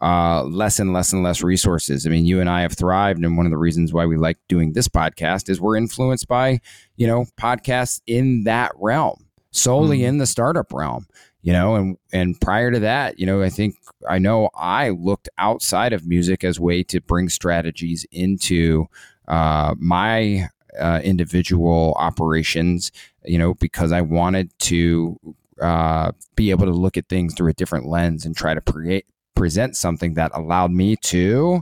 uh, 0.02 0.44
less 0.44 0.78
and 0.78 0.94
less 0.94 1.14
and 1.14 1.24
less 1.24 1.42
resources. 1.42 2.06
I 2.06 2.12
mean, 2.12 2.28
you 2.28 2.40
and 2.40 2.50
I 2.50 2.62
have 2.62 2.74
thrived, 2.74 3.24
and 3.24 3.36
one 3.36 3.48
of 3.48 3.52
the 3.52 3.58
reasons 3.58 3.92
why 3.92 4.06
we 4.06 4.18
like 4.18 4.38
doing 4.48 4.74
this 4.74 4.88
podcast 4.88 5.50
is 5.50 5.60
we're 5.60 5.78
influenced 5.78 6.28
by, 6.28 6.60
you 6.96 7.08
know, 7.08 7.26
podcasts 7.40 8.02
in 8.06 8.44
that 8.44 8.72
realm 8.76 9.27
solely 9.58 10.00
mm. 10.00 10.08
in 10.08 10.18
the 10.18 10.26
startup 10.26 10.72
realm 10.74 11.08
you 11.42 11.54
know 11.54 11.76
and 11.76 11.98
and 12.12 12.40
prior 12.42 12.72
to 12.72 12.80
that 12.80 13.18
you 13.20 13.26
know 13.26 13.42
i 13.42 13.50
think 13.50 13.76
i 14.10 14.18
know 14.18 14.50
i 14.56 14.90
looked 14.90 15.30
outside 15.38 15.94
of 15.94 16.06
music 16.06 16.44
as 16.44 16.60
way 16.60 16.84
to 16.84 17.00
bring 17.02 17.30
strategies 17.30 18.06
into 18.12 18.86
uh, 19.28 19.76
my 19.78 20.48
uh, 20.80 21.02
individual 21.04 21.94
operations 21.98 22.92
you 23.26 23.38
know 23.38 23.54
because 23.56 23.92
i 23.92 24.02
wanted 24.02 24.52
to 24.60 25.18
uh, 25.62 26.12
be 26.36 26.52
able 26.52 26.66
to 26.66 26.72
look 26.72 26.98
at 26.98 27.10
things 27.10 27.34
through 27.34 27.50
a 27.50 27.54
different 27.54 27.88
lens 27.88 28.26
and 28.26 28.36
try 28.36 28.54
to 28.54 28.62
create 28.62 29.06
present 29.36 29.76
something 29.76 30.16
that 30.16 30.32
allowed 30.34 30.72
me 30.72 30.96
to 30.98 31.62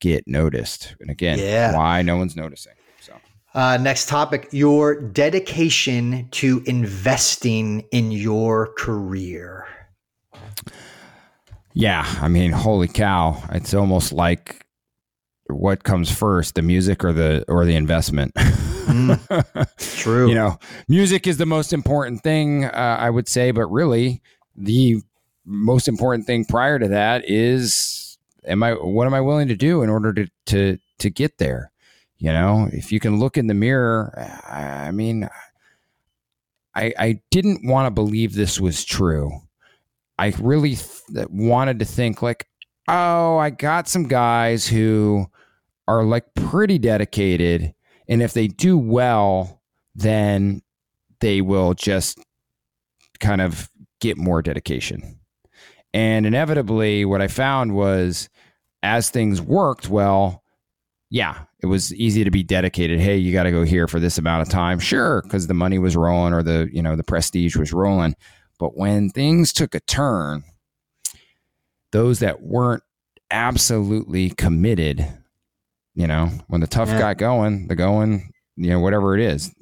get 0.00 0.26
noticed 0.26 0.96
and 1.00 1.10
again 1.10 1.38
yeah. 1.38 1.74
why 1.74 2.02
no 2.02 2.16
one's 2.16 2.36
noticing 2.36 2.74
uh, 3.54 3.76
next 3.80 4.08
topic 4.08 4.48
your 4.50 5.00
dedication 5.00 6.28
to 6.30 6.62
investing 6.66 7.84
in 7.90 8.12
your 8.12 8.72
career. 8.74 9.66
Yeah, 11.74 12.06
I 12.20 12.28
mean, 12.28 12.52
holy 12.52 12.88
cow! 12.88 13.42
It's 13.50 13.72
almost 13.72 14.12
like 14.12 14.66
what 15.46 15.84
comes 15.84 16.10
first, 16.10 16.54
the 16.54 16.62
music 16.62 17.04
or 17.04 17.12
the 17.12 17.44
or 17.48 17.64
the 17.64 17.76
investment. 17.76 18.34
mm, 18.34 19.96
true. 19.96 20.28
You 20.28 20.34
know, 20.34 20.58
music 20.88 21.26
is 21.26 21.38
the 21.38 21.46
most 21.46 21.72
important 21.72 22.22
thing, 22.22 22.66
uh, 22.66 22.96
I 23.00 23.08
would 23.08 23.28
say, 23.28 23.50
but 23.50 23.66
really, 23.66 24.20
the 24.54 24.96
most 25.44 25.88
important 25.88 26.26
thing 26.26 26.44
prior 26.44 26.78
to 26.78 26.88
that 26.88 27.28
is, 27.28 28.18
am 28.44 28.62
I? 28.62 28.72
What 28.72 29.06
am 29.06 29.14
I 29.14 29.20
willing 29.20 29.48
to 29.48 29.56
do 29.56 29.82
in 29.82 29.88
order 29.88 30.12
to 30.12 30.26
to 30.46 30.78
to 30.98 31.10
get 31.10 31.38
there? 31.38 31.71
You 32.22 32.32
know, 32.32 32.68
if 32.72 32.92
you 32.92 33.00
can 33.00 33.18
look 33.18 33.36
in 33.36 33.48
the 33.48 33.54
mirror, 33.54 34.16
I 34.48 34.92
mean, 34.92 35.28
I, 36.72 36.94
I 36.96 37.20
didn't 37.32 37.66
want 37.66 37.86
to 37.86 37.90
believe 37.90 38.32
this 38.32 38.60
was 38.60 38.84
true. 38.84 39.40
I 40.18 40.32
really 40.38 40.76
th- 40.76 41.26
wanted 41.30 41.80
to 41.80 41.84
think 41.84 42.22
like, 42.22 42.46
oh, 42.86 43.38
I 43.38 43.50
got 43.50 43.88
some 43.88 44.04
guys 44.04 44.68
who 44.68 45.26
are 45.88 46.04
like 46.04 46.32
pretty 46.36 46.78
dedicated, 46.78 47.74
and 48.08 48.22
if 48.22 48.34
they 48.34 48.46
do 48.46 48.78
well, 48.78 49.60
then 49.96 50.62
they 51.18 51.40
will 51.40 51.74
just 51.74 52.20
kind 53.18 53.40
of 53.40 53.68
get 54.00 54.16
more 54.16 54.42
dedication. 54.42 55.18
And 55.92 56.24
inevitably, 56.24 57.04
what 57.04 57.20
I 57.20 57.26
found 57.26 57.74
was 57.74 58.28
as 58.84 59.10
things 59.10 59.42
worked 59.42 59.88
well, 59.88 60.41
yeah, 61.12 61.40
it 61.60 61.66
was 61.66 61.92
easy 61.92 62.24
to 62.24 62.30
be 62.30 62.42
dedicated. 62.42 62.98
Hey, 62.98 63.18
you 63.18 63.34
got 63.34 63.42
to 63.42 63.50
go 63.50 63.64
here 63.64 63.86
for 63.86 64.00
this 64.00 64.16
amount 64.16 64.40
of 64.40 64.48
time. 64.48 64.78
Sure, 64.78 65.20
because 65.20 65.46
the 65.46 65.52
money 65.52 65.78
was 65.78 65.94
rolling 65.94 66.32
or 66.32 66.42
the, 66.42 66.70
you 66.72 66.80
know, 66.80 66.96
the 66.96 67.04
prestige 67.04 67.54
was 67.54 67.70
rolling. 67.70 68.16
But 68.58 68.78
when 68.78 69.10
things 69.10 69.52
took 69.52 69.74
a 69.74 69.80
turn, 69.80 70.42
those 71.90 72.20
that 72.20 72.40
weren't 72.40 72.82
absolutely 73.30 74.30
committed, 74.30 75.06
you 75.94 76.06
know, 76.06 76.30
when 76.46 76.62
the 76.62 76.66
tough 76.66 76.88
yeah. 76.88 76.98
got 76.98 77.18
going, 77.18 77.68
the 77.68 77.76
going, 77.76 78.32
you 78.56 78.70
know, 78.70 78.80
whatever 78.80 79.14
it 79.14 79.20
is, 79.20 79.54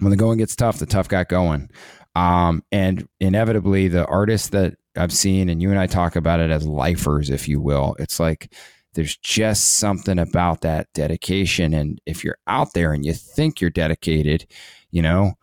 when 0.00 0.10
the 0.10 0.18
going 0.18 0.36
gets 0.36 0.54
tough, 0.54 0.78
the 0.78 0.84
tough 0.84 1.08
got 1.08 1.30
going. 1.30 1.70
Um, 2.14 2.62
and 2.70 3.08
inevitably, 3.20 3.88
the 3.88 4.04
artists 4.04 4.50
that 4.50 4.74
I've 4.98 5.14
seen, 5.14 5.48
and 5.48 5.62
you 5.62 5.70
and 5.70 5.78
I 5.78 5.86
talk 5.86 6.14
about 6.14 6.40
it 6.40 6.50
as 6.50 6.66
lifers, 6.66 7.30
if 7.30 7.48
you 7.48 7.58
will, 7.58 7.96
it's 7.98 8.20
like 8.20 8.52
there's 8.98 9.16
just 9.18 9.76
something 9.76 10.18
about 10.18 10.62
that 10.62 10.88
dedication. 10.92 11.72
And 11.72 12.00
if 12.04 12.24
you're 12.24 12.38
out 12.48 12.74
there 12.74 12.92
and 12.92 13.06
you 13.06 13.12
think 13.12 13.60
you're 13.60 13.70
dedicated, 13.70 14.44
you 14.90 15.02
know, 15.02 15.34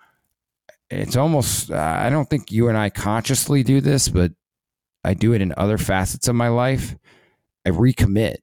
it's 0.90 1.16
almost, 1.16 1.72
uh, 1.72 1.96
I 1.98 2.10
don't 2.10 2.30
think 2.30 2.52
you 2.52 2.68
and 2.68 2.78
I 2.78 2.90
consciously 2.90 3.64
do 3.64 3.80
this, 3.80 4.10
but 4.10 4.34
I 5.06 5.14
do 5.14 5.32
it 5.32 5.40
in 5.42 5.54
other 5.56 5.78
facets 5.78 6.28
of 6.28 6.36
my 6.36 6.50
life. 6.50 6.98
I 7.66 7.70
recommit, 7.70 8.40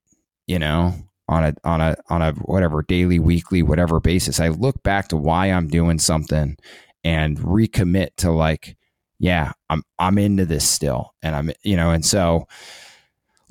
you 0.46 0.58
know, 0.58 0.94
on 1.28 1.44
a 1.44 1.54
on 1.62 1.82
a 1.82 1.94
on 2.08 2.22
a 2.22 2.32
whatever 2.32 2.80
daily, 2.80 3.18
weekly, 3.18 3.62
whatever 3.62 4.00
basis. 4.00 4.40
I 4.40 4.48
look 4.48 4.82
back 4.82 5.08
to 5.08 5.18
why 5.18 5.48
I'm 5.48 5.68
doing 5.68 5.98
something 5.98 6.56
and 7.04 7.36
recommit 7.36 8.16
to 8.16 8.30
like, 8.30 8.78
yeah, 9.18 9.52
I'm 9.68 9.82
I'm 9.98 10.16
into 10.16 10.46
this 10.46 10.66
still, 10.66 11.12
and 11.22 11.36
I'm 11.36 11.50
you 11.62 11.76
know, 11.76 11.90
and 11.90 12.02
so 12.02 12.46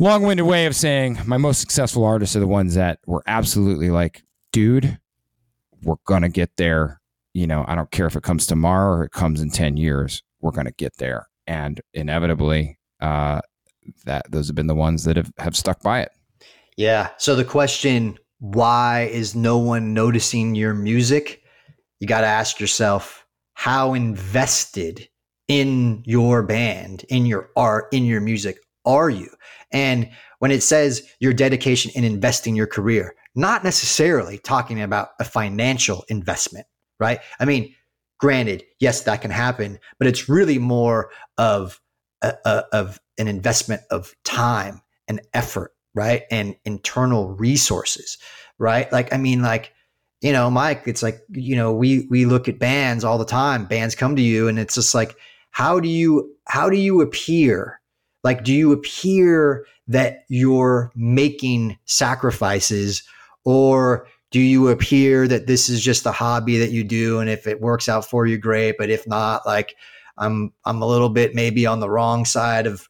long-winded 0.02 0.46
way 0.46 0.66
of 0.66 0.76
saying 0.76 1.20
my 1.26 1.38
most 1.38 1.62
successful 1.62 2.04
artists 2.04 2.36
are 2.36 2.40
the 2.40 2.48
ones 2.48 2.74
that 2.74 2.98
were 3.06 3.22
absolutely 3.28 3.92
like, 3.92 4.24
dude, 4.52 4.98
we're 5.84 5.96
gonna 6.08 6.28
get 6.28 6.50
there. 6.58 7.00
You 7.34 7.46
know, 7.46 7.64
I 7.68 7.76
don't 7.76 7.92
care 7.92 8.08
if 8.08 8.16
it 8.16 8.24
comes 8.24 8.48
tomorrow 8.48 8.98
or 8.98 9.04
it 9.04 9.12
comes 9.12 9.42
in 9.42 9.52
ten 9.52 9.78
years, 9.78 10.24
we're 10.42 10.52
gonna 10.52 10.72
get 10.72 10.98
there, 10.98 11.28
and 11.46 11.80
inevitably, 11.94 12.80
uh, 13.00 13.42
that 14.06 14.30
those 14.32 14.48
have 14.48 14.56
been 14.56 14.68
the 14.68 14.76
ones 14.76 15.04
that 15.04 15.18
have 15.18 15.32
have 15.38 15.56
stuck 15.56 15.82
by 15.82 16.02
it. 16.02 16.10
Yeah. 16.78 17.10
So 17.18 17.36
the 17.36 17.46
question, 17.46 18.18
why 18.40 19.04
is 19.12 19.36
no 19.36 19.58
one 19.60 19.94
noticing 19.94 20.56
your 20.56 20.74
music? 20.74 21.44
You 22.00 22.08
got 22.08 22.22
to 22.22 22.28
ask 22.28 22.60
yourself, 22.60 23.26
how 23.54 23.94
invested 23.94 25.08
in 25.48 26.02
your 26.06 26.42
band, 26.42 27.06
in 27.10 27.28
your 27.28 27.52
art, 27.56 27.86
in 27.92 28.06
your 28.06 28.22
music 28.22 28.58
are 28.86 29.10
you? 29.10 29.30
And 29.72 30.10
when 30.40 30.52
it 30.52 30.64
says 30.64 31.08
your 31.20 31.34
dedication 31.34 31.92
in 31.96 32.04
investing 32.04 32.56
your 32.56 32.68
career, 32.68 33.16
not 33.36 33.64
necessarily 33.64 34.38
talking 34.40 34.82
about 34.82 35.10
a 35.20 35.24
financial 35.24 36.04
investment, 36.10 36.66
right? 37.00 37.20
I 37.40 37.46
mean, 37.46 37.74
granted, 38.20 38.64
yes, 38.80 39.02
that 39.04 39.22
can 39.22 39.32
happen, 39.32 39.80
but 39.98 40.08
it's 40.08 40.28
really 40.28 40.58
more 40.58 41.12
of 41.38 41.80
a, 42.22 42.34
a, 42.46 42.64
of 42.74 43.00
an 43.18 43.28
investment 43.28 43.82
of 43.90 44.14
time 44.24 44.82
and 45.08 45.22
effort 45.34 45.74
right? 45.94 46.24
And 46.32 46.56
internal 46.66 47.32
resources, 47.34 48.18
right? 48.58 48.92
Like, 48.92 49.14
I 49.14 49.18
mean, 49.18 49.42
like, 49.42 49.74
you 50.22 50.32
know, 50.32 50.50
Mike, 50.50 50.84
it's 50.86 51.02
like, 51.02 51.20
you 51.30 51.56
know, 51.56 51.74
we 51.74 52.08
we 52.10 52.26
look 52.26 52.48
at 52.48 52.60
bands 52.60 53.04
all 53.04 53.18
the 53.18 53.26
time. 53.26 53.66
Bands 53.66 53.96
come 53.96 54.16
to 54.16 54.22
you 54.22 54.48
and 54.48 54.60
it's 54.60 54.76
just 54.76 54.94
like, 54.94 55.16
how 55.52 55.80
do 55.80 55.90
you 55.90 56.36
how 56.48 56.70
do 56.70 56.78
you 56.78 57.02
appear? 57.02 57.81
Like, 58.24 58.44
do 58.44 58.54
you 58.54 58.72
appear 58.72 59.66
that 59.88 60.26
you're 60.28 60.92
making 60.96 61.78
sacrifices 61.86 63.04
or 63.44 64.08
do 64.30 64.40
you 64.40 64.70
appear 64.70 65.28
that 65.28 65.48
this 65.48 65.68
is 65.68 65.84
just 65.84 66.06
a 66.06 66.12
hobby 66.12 66.58
that 66.60 66.72
you 66.72 66.84
do 66.84 67.20
and 67.20 67.30
if 67.30 67.48
it 67.48 67.60
works 67.60 67.90
out 67.90 68.06
for 68.06 68.26
you 68.28 68.38
great 68.38 68.76
but 68.78 68.90
if 68.90 69.06
not 69.08 69.46
like 69.46 69.76
i'm 70.20 70.54
i'm 70.64 70.82
a 70.82 70.88
little 70.88 71.10
bit 71.10 71.34
maybe 71.34 71.66
on 71.66 71.80
the 71.80 71.90
wrong 71.90 72.24
side 72.24 72.68
of 72.68 72.88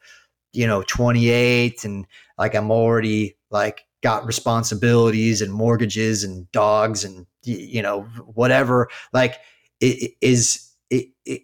you 0.53 0.67
know 0.67 0.83
28 0.83 1.85
and 1.85 2.05
like 2.37 2.55
I'm 2.55 2.71
already 2.71 3.37
like 3.51 3.85
got 4.01 4.25
responsibilities 4.25 5.41
and 5.41 5.53
mortgages 5.53 6.23
and 6.23 6.51
dogs 6.51 7.03
and 7.03 7.25
you 7.43 7.81
know 7.81 8.01
whatever. 8.33 8.89
Like 9.13 9.35
it 9.79 10.13
is 10.21 10.67
it, 10.89 11.07
it, 11.25 11.43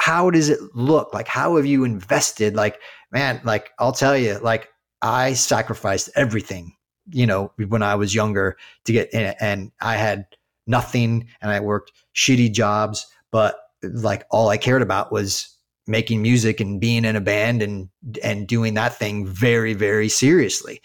how 0.00 0.30
does 0.30 0.48
it 0.48 0.60
look? 0.74 1.12
Like 1.12 1.28
how 1.28 1.56
have 1.56 1.66
you 1.66 1.84
invested? 1.84 2.54
Like 2.54 2.80
man 3.12 3.40
like 3.44 3.70
i'll 3.78 3.92
tell 3.92 4.16
you 4.16 4.38
like 4.38 4.68
i 5.02 5.32
sacrificed 5.32 6.10
everything 6.14 6.74
you 7.10 7.26
know 7.26 7.52
when 7.68 7.82
i 7.82 7.94
was 7.94 8.14
younger 8.14 8.56
to 8.84 8.92
get 8.92 9.12
in 9.12 9.22
it. 9.22 9.36
and 9.40 9.70
i 9.80 9.96
had 9.96 10.26
nothing 10.66 11.26
and 11.40 11.50
i 11.50 11.60
worked 11.60 11.92
shitty 12.14 12.52
jobs 12.52 13.06
but 13.30 13.58
like 13.82 14.24
all 14.30 14.48
i 14.48 14.56
cared 14.56 14.82
about 14.82 15.12
was 15.12 15.54
making 15.86 16.20
music 16.20 16.60
and 16.60 16.80
being 16.80 17.04
in 17.04 17.16
a 17.16 17.20
band 17.20 17.62
and 17.62 17.88
and 18.22 18.46
doing 18.46 18.74
that 18.74 18.94
thing 18.94 19.26
very 19.26 19.72
very 19.74 20.08
seriously 20.08 20.80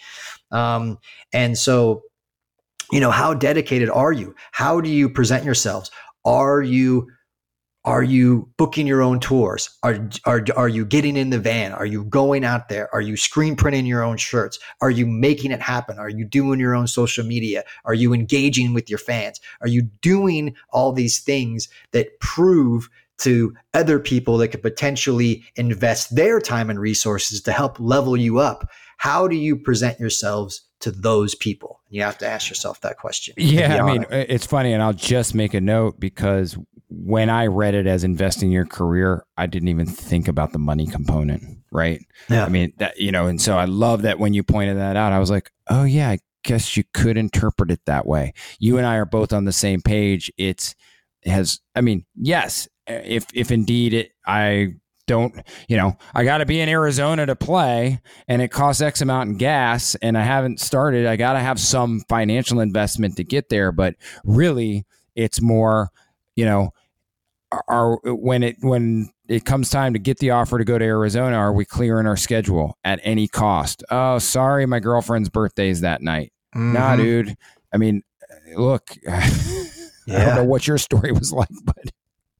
um, 0.52 1.00
and 1.34 1.58
so 1.58 2.04
you 2.92 3.00
know 3.00 3.12
how 3.12 3.34
dedicated 3.34 3.90
are 3.90 4.14
you 4.14 4.34
how 4.52 4.80
do 4.80 4.90
you 4.90 5.10
present 5.10 5.44
yourselves 5.44 5.92
are 6.26 6.62
you 6.62 7.08
are 7.86 8.04
you 8.04 8.50
booking 8.58 8.88
your 8.88 9.02
own 9.02 9.20
tours? 9.20 9.70
Are, 9.84 10.10
are 10.26 10.46
are 10.56 10.70
you 10.70 10.86
getting 10.86 11.18
in 11.18 11.32
the 11.32 11.40
van? 11.40 11.74
Are 11.74 11.86
you 11.86 12.06
going 12.06 12.46
out 12.46 12.70
there? 12.70 12.94
Are 12.94 13.02
you 13.02 13.18
screen 13.18 13.56
printing 13.56 13.86
your 13.86 14.04
own 14.04 14.18
shirts? 14.18 14.58
Are 14.82 14.92
you 14.92 15.06
making 15.06 15.52
it 15.52 15.62
happen? 15.62 16.00
Are 16.00 16.10
you 16.10 16.24
doing 16.24 16.60
your 16.60 16.76
own 16.76 16.88
social 16.88 17.26
media? 17.26 17.64
Are 17.84 17.94
you 17.94 18.14
engaging 18.14 18.74
with 18.74 18.90
your 18.90 19.00
fans? 19.00 19.42
Are 19.62 19.68
you 19.68 19.84
doing 20.02 20.56
all 20.70 20.94
these 20.94 21.20
things 21.20 21.68
that 21.92 22.20
prove 22.20 22.90
to 23.20 23.54
other 23.74 24.00
people 24.00 24.38
that 24.38 24.50
could 24.50 24.62
potentially 24.62 25.44
invest 25.56 26.16
their 26.16 26.40
time 26.40 26.70
and 26.70 26.80
resources 26.80 27.42
to 27.42 27.52
help 27.52 27.80
level 27.80 28.18
you 28.18 28.40
up. 28.40 28.70
How 28.98 29.28
do 29.28 29.36
you 29.36 29.56
present 29.56 30.00
yourselves 30.00 30.62
to 30.80 30.92
those 30.92 31.36
people? 31.36 31.82
You 31.90 32.02
have 32.02 32.18
to 32.20 32.28
ask 32.28 32.50
yourself 32.50 32.82
that 32.82 32.98
question. 32.98 33.36
Yeah, 33.38 33.84
I 33.84 33.92
mean, 33.92 34.06
it's 34.10 34.46
funny, 34.46 34.74
and 34.74 34.82
I'll 34.82 34.94
just 34.94 35.36
make 35.36 35.54
a 35.54 35.62
note 35.62 36.00
because 36.00 36.58
when 36.96 37.30
I 37.30 37.48
read 37.48 37.74
it 37.74 37.88
as 37.88 38.04
investing 38.04 38.52
your 38.52 38.66
career, 38.66 39.26
I 39.38 39.48
didn't 39.48 39.70
even 39.70 39.88
think 39.88 40.28
about 40.28 40.54
the 40.54 40.60
money 40.60 40.86
component, 40.86 41.44
right? 41.72 42.00
Yeah. 42.30 42.46
I 42.46 42.50
mean, 42.50 42.74
that 42.78 43.00
you 43.00 43.12
know, 43.12 43.28
and 43.28 43.42
so 43.42 43.58
I 43.58 43.66
love 43.66 44.04
that 44.04 44.20
when 44.20 44.34
you 44.34 44.44
pointed 44.44 44.78
that 44.78 44.96
out, 44.96 45.12
I 45.12 45.20
was 45.20 45.32
like, 45.32 45.52
oh 45.70 45.84
yeah, 45.84 46.10
I 46.10 46.20
guess 46.44 46.78
you 46.78 46.84
could 46.94 47.18
interpret 47.18 47.72
it 47.72 47.82
that 47.86 48.06
way. 48.06 48.34
You 48.60 48.78
and 48.78 48.86
I 48.86 48.98
are 48.98 49.06
both 49.06 49.34
on 49.34 49.46
the 49.46 49.52
same 49.52 49.82
page. 49.82 50.32
It's 50.38 50.76
has, 51.26 51.60
I 51.76 51.82
mean, 51.82 52.06
yes, 52.16 52.68
eh, 52.88 53.02
if 53.06 53.26
if 53.34 53.52
indeed 53.52 53.94
it, 53.94 54.12
I 54.26 54.76
don't, 55.08 55.36
you 55.68 55.78
know, 55.78 55.98
I 56.14 56.24
got 56.24 56.38
to 56.38 56.46
be 56.46 56.62
in 56.62 56.70
Arizona 56.70 57.26
to 57.26 57.36
play 57.36 58.00
and 58.28 58.42
it 58.42 58.50
costs 58.50 58.82
X 58.82 59.02
amount 59.02 59.32
in 59.32 59.38
gas 59.38 59.96
and 59.96 60.18
I 60.18 60.22
haven't 60.22 60.60
started. 60.60 61.06
I 61.06 61.16
got 61.16 61.34
to 61.34 61.40
have 61.40 61.60
some 61.60 62.02
financial 62.08 62.60
investment 62.60 63.18
to 63.18 63.24
get 63.24 63.50
there. 63.50 63.72
But 63.72 63.96
really, 64.24 64.86
it's 65.16 65.42
more, 65.42 65.90
you 66.36 66.46
know, 66.46 66.72
are 67.68 67.98
when 68.06 68.44
it 68.44 68.58
when 68.62 69.12
it 69.28 69.46
comes 69.46 69.70
time 69.70 69.94
to 69.94 70.00
get 70.00 70.20
the 70.20 70.32
offer 70.32 70.58
to 70.58 70.66
go 70.66 70.78
to 70.78 70.86
Arizona, 70.86 71.36
are 71.36 71.54
we 71.54 71.66
clearing 71.66 72.08
our 72.08 72.18
schedule 72.18 72.78
at 72.84 73.00
any 73.04 73.28
cost? 73.28 73.84
Oh, 73.90 74.20
sorry, 74.20 74.66
my 74.66 74.80
girlfriend's 74.80 75.30
birthday 75.30 75.70
is 75.70 75.82
that 75.82 76.02
night. 76.02 76.32
Mm-hmm. 76.56 76.74
Nah, 76.74 76.96
dude. 76.96 77.36
I 77.74 77.78
mean, 77.78 78.04
look, 78.56 78.92
yeah. 79.04 79.22
I 80.08 80.26
don't 80.26 80.36
know 80.36 80.44
what 80.44 80.68
your 80.68 80.78
story 80.78 81.12
was 81.12 81.32
like, 81.32 81.50
but 81.66 81.92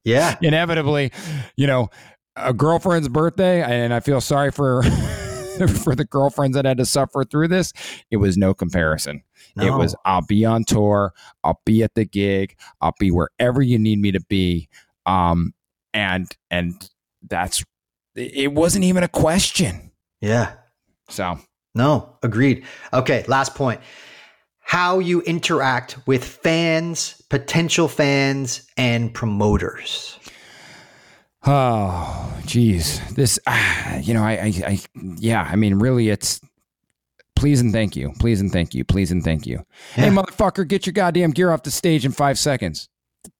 yeah. 0.04 0.36
Inevitably, 0.42 1.12
you 1.56 1.66
know, 1.66 1.88
a 2.36 2.52
girlfriend's 2.52 3.08
birthday, 3.08 3.62
and 3.62 3.94
I 3.94 4.00
feel 4.00 4.20
sorry 4.20 4.50
for 4.50 4.82
for 5.84 5.94
the 5.94 6.04
girlfriends 6.04 6.56
that 6.56 6.64
had 6.64 6.78
to 6.78 6.84
suffer 6.84 7.24
through 7.24 7.48
this. 7.48 7.72
It 8.10 8.16
was 8.18 8.36
no 8.36 8.54
comparison. 8.54 9.22
No. 9.56 9.66
It 9.66 9.78
was 9.78 9.94
I'll 10.04 10.26
be 10.26 10.44
on 10.44 10.64
tour, 10.64 11.12
I'll 11.42 11.60
be 11.64 11.82
at 11.82 11.94
the 11.94 12.04
gig, 12.04 12.56
I'll 12.80 12.94
be 12.98 13.10
wherever 13.10 13.62
you 13.62 13.78
need 13.78 14.00
me 14.00 14.12
to 14.12 14.20
be. 14.20 14.68
Um 15.06 15.54
and 15.92 16.28
and 16.50 16.88
that's 17.28 17.64
it 18.14 18.52
wasn't 18.52 18.84
even 18.84 19.02
a 19.02 19.08
question. 19.08 19.90
Yeah. 20.20 20.52
So 21.08 21.38
no, 21.74 22.16
agreed. 22.22 22.64
Okay, 22.92 23.24
last 23.28 23.54
point. 23.54 23.80
how 24.64 24.98
you 24.98 25.20
interact 25.22 25.98
with 26.06 26.24
fans, 26.24 27.20
potential 27.28 27.86
fans, 27.86 28.66
and 28.76 29.12
promoters. 29.12 30.18
Oh, 31.46 32.34
geez. 32.46 33.00
This, 33.14 33.38
ah, 33.46 33.96
you 33.98 34.14
know, 34.14 34.22
I, 34.22 34.32
I, 34.32 34.52
I, 34.66 34.80
yeah, 35.18 35.46
I 35.50 35.56
mean, 35.56 35.74
really, 35.74 36.08
it's 36.08 36.40
please 37.36 37.60
and 37.60 37.72
thank 37.72 37.94
you. 37.94 38.12
Please 38.18 38.40
and 38.40 38.50
thank 38.50 38.74
you. 38.74 38.84
Please 38.84 39.12
and 39.12 39.22
thank 39.22 39.46
you. 39.46 39.64
Hey, 39.94 40.08
motherfucker, 40.08 40.66
get 40.66 40.86
your 40.86 40.94
goddamn 40.94 41.32
gear 41.32 41.50
off 41.50 41.62
the 41.62 41.70
stage 41.70 42.06
in 42.06 42.12
five 42.12 42.38
seconds. 42.38 42.88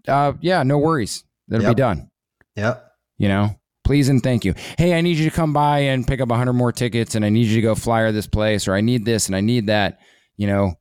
Uh, 0.06 0.34
yeah, 0.40 0.62
no 0.62 0.78
worries. 0.78 1.24
That'll 1.48 1.64
Yep. 1.66 1.76
be 1.76 1.80
done. 1.80 2.10
Yep. 2.56 2.90
You 3.18 3.28
know, 3.28 3.56
please 3.84 4.08
and 4.08 4.22
thank 4.22 4.44
you. 4.44 4.54
Hey, 4.78 4.96
I 4.96 5.00
need 5.00 5.16
you 5.18 5.28
to 5.28 5.34
come 5.34 5.52
by 5.52 5.80
and 5.80 6.06
pick 6.06 6.20
up 6.20 6.28
100 6.30 6.52
more 6.52 6.72
tickets, 6.72 7.14
and 7.14 7.24
I 7.24 7.28
need 7.28 7.46
you 7.46 7.56
to 7.56 7.62
go 7.62 7.74
flyer 7.74 8.12
this 8.12 8.26
place, 8.26 8.66
or 8.66 8.74
I 8.74 8.80
need 8.80 9.04
this 9.04 9.26
and 9.26 9.36
I 9.36 9.40
need 9.40 9.66
that. 9.66 9.98
You 10.36 10.46
know, 10.46 10.74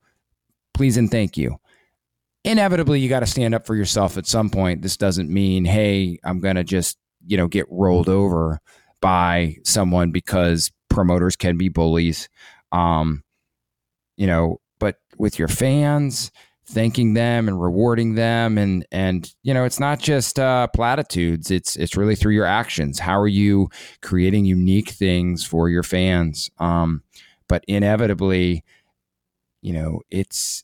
please 0.74 0.98
and 0.98 1.10
thank 1.12 1.38
you. 1.38 1.58
Inevitably, 2.44 3.00
you 3.00 3.08
got 3.08 3.22
to 3.22 3.26
stand 3.26 3.56
up 3.56 3.66
for 3.66 3.76
yourself 3.76 4.18
at 4.18 4.26
some 4.26 4.50
point. 4.50 4.82
This 4.82 4.98
doesn't 4.98 5.30
mean, 5.30 5.64
hey, 5.64 6.20
I'm 6.24 6.40
going 6.42 6.56
to 6.58 6.64
just, 6.64 6.98
you 7.26 7.38
know, 7.38 7.48
get 7.48 7.66
rolled 7.70 8.10
over 8.10 8.60
by 9.00 9.56
someone 9.64 10.12
because 10.12 10.72
promoters 10.90 11.36
can 11.38 11.58
be 11.58 11.70
bullies. 11.70 12.28
Um, 12.74 13.24
you 14.18 14.28
know, 14.28 14.60
but 14.80 14.98
with 15.18 15.40
your 15.40 15.48
fans, 15.48 16.32
thanking 16.66 17.14
them 17.14 17.48
and 17.48 17.62
rewarding 17.62 18.16
them. 18.16 18.58
And 18.58 18.86
and 18.92 19.34
you 19.44 19.54
know 19.54 19.66
it's 19.66 19.80
not 19.80 20.00
just 20.00 20.40
uh, 20.40 20.68
platitudes. 20.68 21.52
It's 21.52 21.76
it's 21.76 21.98
really 21.98 22.16
through 22.16 22.34
your 22.34 22.46
actions. 22.46 23.00
How 23.00 23.20
are 23.20 23.28
you 23.28 23.70
creating 24.02 24.46
unique 24.46 24.90
things 24.90 25.46
for 25.46 25.70
your 25.70 25.84
fans? 25.84 26.50
Um 26.60 27.04
but 27.48 27.64
inevitably 27.68 28.64
you 29.62 29.74
know 29.74 30.02
it's 30.10 30.64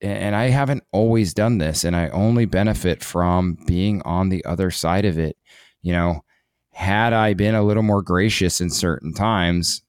and 0.00 0.36
I 0.36 0.48
haven't 0.48 0.84
always 0.92 1.34
done 1.34 1.58
this 1.58 1.84
and 1.84 1.96
I 1.96 2.08
only 2.10 2.44
benefit 2.44 3.02
from 3.02 3.58
being 3.66 4.00
on 4.02 4.28
the 4.28 4.44
other 4.44 4.70
side 4.70 5.04
of 5.04 5.18
it. 5.18 5.36
You 5.82 5.92
know 5.92 6.24
had 6.72 7.12
I 7.12 7.34
been 7.34 7.56
a 7.56 7.64
little 7.64 7.82
more 7.82 8.02
gracious 8.02 8.60
in 8.60 8.70
certain 8.70 9.12
times 9.12 9.82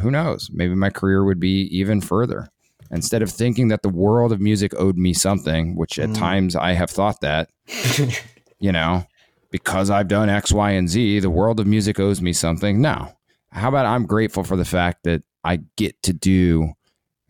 who 0.00 0.10
knows? 0.10 0.50
Maybe 0.52 0.74
my 0.74 0.90
career 0.90 1.24
would 1.24 1.40
be 1.40 1.62
even 1.76 2.02
further 2.02 2.50
instead 2.90 3.22
of 3.22 3.30
thinking 3.30 3.68
that 3.68 3.82
the 3.82 3.88
world 3.88 4.32
of 4.32 4.40
music 4.40 4.72
owed 4.78 4.96
me 4.96 5.12
something, 5.12 5.76
which 5.76 5.98
at 5.98 6.10
Mm. 6.10 6.14
times 6.18 6.56
I 6.56 6.72
have 6.72 6.90
thought 6.90 7.20
that, 7.20 7.50
you 8.58 8.72
know, 8.72 9.06
because 9.50 9.90
I've 9.90 10.08
done 10.08 10.28
X, 10.28 10.52
Y, 10.52 10.70
and 10.72 10.88
Z, 10.88 11.20
the 11.20 11.30
world 11.30 11.60
of 11.60 11.66
music 11.66 11.98
owes 12.00 12.20
me 12.20 12.32
something. 12.32 12.80
No. 12.80 13.12
How 13.50 13.68
about 13.68 13.86
I'm 13.86 14.06
grateful 14.06 14.44
for 14.44 14.56
the 14.56 14.64
fact 14.64 15.04
that 15.04 15.22
I 15.44 15.60
get 15.76 16.02
to 16.02 16.12
do 16.12 16.72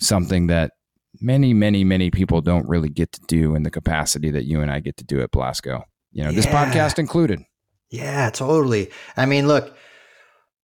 something 0.00 0.48
that 0.48 0.72
many, 1.20 1.54
many, 1.54 1.84
many 1.84 2.10
people 2.10 2.40
don't 2.40 2.68
really 2.68 2.88
get 2.88 3.12
to 3.12 3.20
do 3.28 3.54
in 3.54 3.62
the 3.62 3.70
capacity 3.70 4.30
that 4.30 4.44
you 4.44 4.60
and 4.60 4.70
I 4.70 4.80
get 4.80 4.96
to 4.98 5.04
do 5.04 5.20
at 5.22 5.30
Blasko. 5.30 5.84
You 6.12 6.24
know, 6.24 6.32
this 6.32 6.46
podcast 6.46 6.98
included. 6.98 7.42
Yeah, 7.90 8.30
totally. 8.30 8.90
I 9.16 9.26
mean, 9.26 9.46
look, 9.46 9.74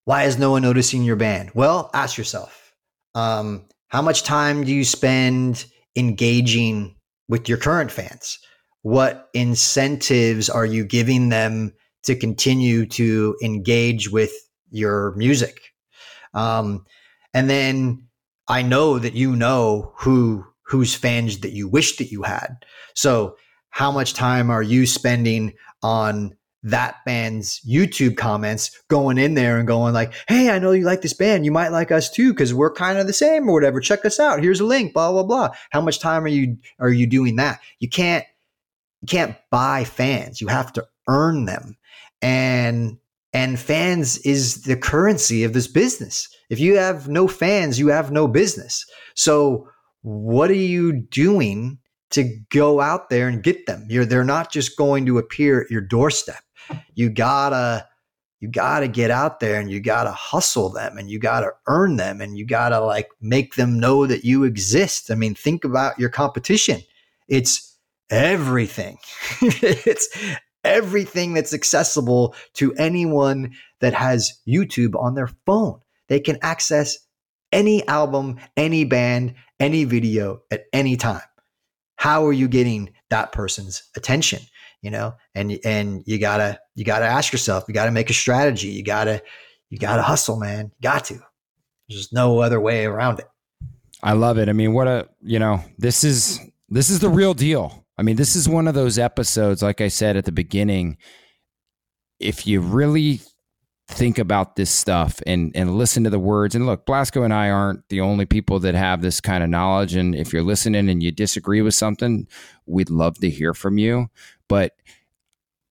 why 0.05 0.23
is 0.23 0.37
no 0.37 0.51
one 0.51 0.61
noticing 0.63 1.03
your 1.03 1.15
band? 1.15 1.51
Well, 1.53 1.89
ask 1.93 2.17
yourself. 2.17 2.73
Um, 3.15 3.65
how 3.93 4.01
much 4.01 4.23
time 4.23 4.63
do 4.63 4.73
you 4.73 4.83
spend 4.83 5.65
engaging 5.95 6.95
with 7.29 7.47
your 7.47 7.59
current 7.59 7.91
fans? 7.91 8.39
What 8.81 9.29
incentives 9.35 10.49
are 10.49 10.65
you 10.65 10.83
giving 10.83 11.29
them 11.29 11.73
to 12.05 12.15
continue 12.15 12.87
to 12.87 13.37
engage 13.43 14.09
with 14.09 14.31
your 14.71 15.13
music? 15.15 15.59
Um, 16.33 16.85
and 17.35 17.47
then 17.47 18.07
I 18.47 18.63
know 18.63 18.97
that 18.97 19.13
you 19.13 19.35
know 19.35 19.93
who 19.97 20.43
whose 20.65 20.95
fans 20.95 21.41
that 21.41 21.51
you 21.51 21.67
wish 21.67 21.97
that 21.97 22.09
you 22.09 22.23
had. 22.23 22.65
So, 22.95 23.35
how 23.69 23.91
much 23.91 24.15
time 24.15 24.49
are 24.49 24.63
you 24.63 24.87
spending 24.87 25.53
on 25.83 26.35
that 26.63 26.97
band's 27.05 27.59
YouTube 27.67 28.15
comments, 28.15 28.81
going 28.87 29.17
in 29.17 29.33
there 29.33 29.57
and 29.57 29.67
going 29.67 29.93
like, 29.93 30.13
"Hey, 30.27 30.49
I 30.49 30.59
know 30.59 30.71
you 30.71 30.85
like 30.85 31.01
this 31.01 31.13
band. 31.13 31.45
You 31.45 31.51
might 31.51 31.69
like 31.69 31.91
us 31.91 32.09
too 32.09 32.33
because 32.33 32.53
we're 32.53 32.73
kind 32.73 32.97
of 32.97 33.07
the 33.07 33.13
same 33.13 33.47
or 33.47 33.53
whatever. 33.53 33.79
Check 33.79 34.05
us 34.05 34.19
out. 34.19 34.41
Here's 34.41 34.59
a 34.59 34.65
link. 34.65 34.93
Blah 34.93 35.11
blah 35.11 35.23
blah." 35.23 35.49
How 35.71 35.81
much 35.81 35.99
time 35.99 36.23
are 36.23 36.29
you 36.29 36.57
are 36.79 36.89
you 36.89 37.07
doing 37.07 37.35
that? 37.35 37.59
You 37.79 37.89
can't 37.89 38.25
you 39.01 39.07
can't 39.07 39.35
buy 39.51 39.83
fans. 39.83 40.39
You 40.39 40.47
have 40.47 40.71
to 40.73 40.87
earn 41.07 41.45
them, 41.45 41.77
and 42.21 42.97
and 43.33 43.59
fans 43.59 44.19
is 44.19 44.63
the 44.63 44.77
currency 44.77 45.43
of 45.43 45.53
this 45.53 45.67
business. 45.67 46.29
If 46.49 46.59
you 46.59 46.77
have 46.77 47.07
no 47.07 47.27
fans, 47.27 47.79
you 47.79 47.87
have 47.87 48.11
no 48.11 48.27
business. 48.27 48.85
So 49.15 49.67
what 50.03 50.51
are 50.51 50.53
you 50.53 50.93
doing 50.93 51.79
to 52.11 52.37
go 52.49 52.79
out 52.79 53.09
there 53.09 53.27
and 53.27 53.41
get 53.41 53.65
them? 53.65 53.85
You're 53.89 54.05
they're 54.05 54.23
not 54.23 54.51
just 54.51 54.77
going 54.77 55.05
to 55.07 55.17
appear 55.17 55.61
at 55.61 55.71
your 55.71 55.81
doorstep. 55.81 56.43
You 56.95 57.09
gotta 57.09 57.87
you 58.39 58.49
gotta 58.49 58.87
get 58.89 59.09
out 59.09 59.39
there 59.39 59.59
and 59.59 59.71
you 59.71 59.79
gotta 59.79 60.11
hustle 60.11 60.69
them 60.69 60.97
and 60.97 61.09
you 61.09 61.17
gotta 61.17 61.51
earn 61.67 61.95
them 61.95 62.19
and 62.19 62.37
you 62.37 62.45
gotta 62.45 62.81
like 62.81 63.09
make 63.21 63.55
them 63.55 63.79
know 63.79 64.05
that 64.05 64.25
you 64.25 64.43
exist. 64.43 65.09
I 65.09 65.15
mean, 65.15 65.33
think 65.33 65.63
about 65.63 65.97
your 65.97 66.09
competition. 66.09 66.81
It's 67.29 67.77
everything. 68.09 68.97
it's 69.41 70.09
everything 70.63 71.33
that's 71.33 71.53
accessible 71.53 72.35
to 72.55 72.73
anyone 72.75 73.53
that 73.79 73.93
has 73.93 74.39
YouTube 74.47 74.95
on 75.01 75.15
their 75.15 75.29
phone. 75.45 75.79
They 76.09 76.19
can 76.19 76.37
access 76.41 76.97
any 77.51 77.87
album, 77.87 78.39
any 78.57 78.83
band, 78.83 79.35
any 79.59 79.85
video 79.85 80.41
at 80.51 80.65
any 80.73 80.97
time. 80.97 81.21
How 81.95 82.25
are 82.25 82.33
you 82.33 82.47
getting 82.47 82.91
that 83.09 83.31
person's 83.31 83.83
attention? 83.95 84.41
You 84.83 84.91
know, 84.91 85.15
and 85.33 85.57
and 85.65 86.03
you 86.05 86.19
gotta 86.19 86.59
you 86.75 86.85
gotta 86.85 87.05
ask 87.05 87.33
yourself. 87.33 87.63
You 87.67 87.73
gotta 87.73 87.91
make 87.91 88.11
a 88.11 88.13
strategy. 88.13 88.67
You 88.67 88.83
gotta 88.83 89.23
you 89.71 89.79
gotta 89.79 90.03
hustle, 90.03 90.37
man. 90.37 90.65
You 90.65 90.81
got 90.81 91.05
to. 91.05 91.19
There's 91.89 92.13
no 92.13 92.39
other 92.39 92.59
way 92.59 92.85
around 92.85 93.19
it. 93.19 93.25
I 94.03 94.13
love 94.13 94.37
it. 94.37 94.49
I 94.49 94.53
mean, 94.53 94.73
what 94.73 94.87
a 94.87 95.07
you 95.21 95.39
know, 95.39 95.63
this 95.77 96.03
is 96.03 96.39
this 96.69 96.89
is 96.89 96.99
the 96.99 97.09
real 97.09 97.33
deal. 97.33 97.85
I 97.97 98.03
mean, 98.03 98.17
this 98.17 98.35
is 98.35 98.49
one 98.49 98.67
of 98.67 98.75
those 98.75 98.99
episodes, 98.99 99.61
like 99.61 99.79
I 99.79 99.87
said 99.87 100.17
at 100.17 100.25
the 100.25 100.31
beginning. 100.31 100.97
If 102.19 102.45
you 102.45 102.61
really 102.61 103.21
think 103.89 104.17
about 104.17 104.55
this 104.55 104.69
stuff 104.69 105.21
and 105.27 105.51
and 105.55 105.77
listen 105.77 106.03
to 106.03 106.09
the 106.09 106.19
words, 106.19 106.55
and 106.55 106.65
look, 106.65 106.85
Blasko 106.85 107.23
and 107.23 107.33
I 107.33 107.49
aren't 107.49 107.87
the 107.89 108.01
only 108.01 108.25
people 108.25 108.59
that 108.59 108.75
have 108.75 109.01
this 109.01 109.21
kind 109.21 109.43
of 109.43 109.49
knowledge. 109.49 109.95
And 109.95 110.13
if 110.15 110.33
you're 110.33 110.43
listening 110.43 110.89
and 110.89 111.01
you 111.01 111.11
disagree 111.11 111.61
with 111.61 111.73
something, 111.73 112.27
we'd 112.65 112.89
love 112.89 113.19
to 113.19 113.29
hear 113.29 113.53
from 113.53 113.77
you. 113.77 114.09
But 114.53 114.73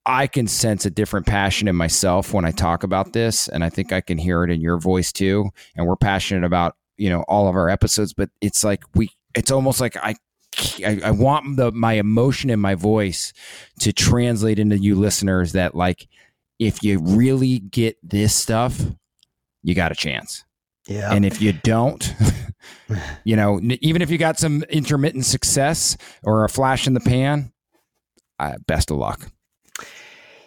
I 0.05 0.27
can 0.27 0.49
sense 0.49 0.85
a 0.85 0.91
different 0.91 1.25
passion 1.25 1.69
in 1.69 1.77
myself 1.77 2.35
when 2.35 2.45
I 2.45 2.51
talk 2.51 2.83
about 2.83 3.13
this, 3.13 3.47
and 3.47 3.63
I 3.63 3.69
think 3.69 3.93
I 3.93 4.01
can 4.01 4.19
hear 4.19 4.43
it 4.43 4.51
in 4.51 4.61
your 4.61 4.77
voice 4.77 5.13
too. 5.13 5.51
And 5.77 5.87
we're 5.87 5.95
passionate 5.95 6.43
about 6.43 6.75
you 6.97 7.09
know 7.09 7.23
all 7.29 7.47
of 7.47 7.55
our 7.55 7.69
episodes, 7.69 8.13
but 8.13 8.31
it's 8.41 8.65
like 8.65 8.83
we, 8.97 9.11
it's 9.37 9.53
almost 9.53 9.81
like 9.81 9.97
I, 9.99 10.17
I, 10.85 11.01
I 11.05 11.11
want 11.13 11.57
the 11.59 11.71
my 11.71 11.93
emotion 11.93 12.51
in 12.51 12.59
my 12.59 12.75
voice 12.75 13.33
to 13.79 13.93
translate 13.93 14.59
into 14.59 14.79
you 14.79 14.97
listeners 14.97 15.53
that 15.53 15.77
like 15.77 16.09
if 16.59 16.83
you 16.83 16.99
really 16.99 17.61
get 17.61 17.99
this 18.03 18.35
stuff, 18.35 18.85
you 19.63 19.77
got 19.77 19.93
a 19.93 19.95
chance. 19.95 20.45
Yeah. 20.89 21.13
And 21.13 21.25
if 21.25 21.41
you 21.41 21.53
don't, 21.53 22.13
you 23.25 23.37
know, 23.37 23.61
even 23.81 24.03
if 24.03 24.11
you 24.11 24.19
got 24.19 24.41
some 24.41 24.65
intermittent 24.65 25.25
success 25.25 25.97
or 26.25 26.43
a 26.43 26.49
flash 26.49 26.89
in 26.89 26.95
the 26.95 27.01
pan, 27.01 27.53
uh, 28.43 28.57
best 28.67 28.91
of 28.91 28.97
luck. 28.97 29.29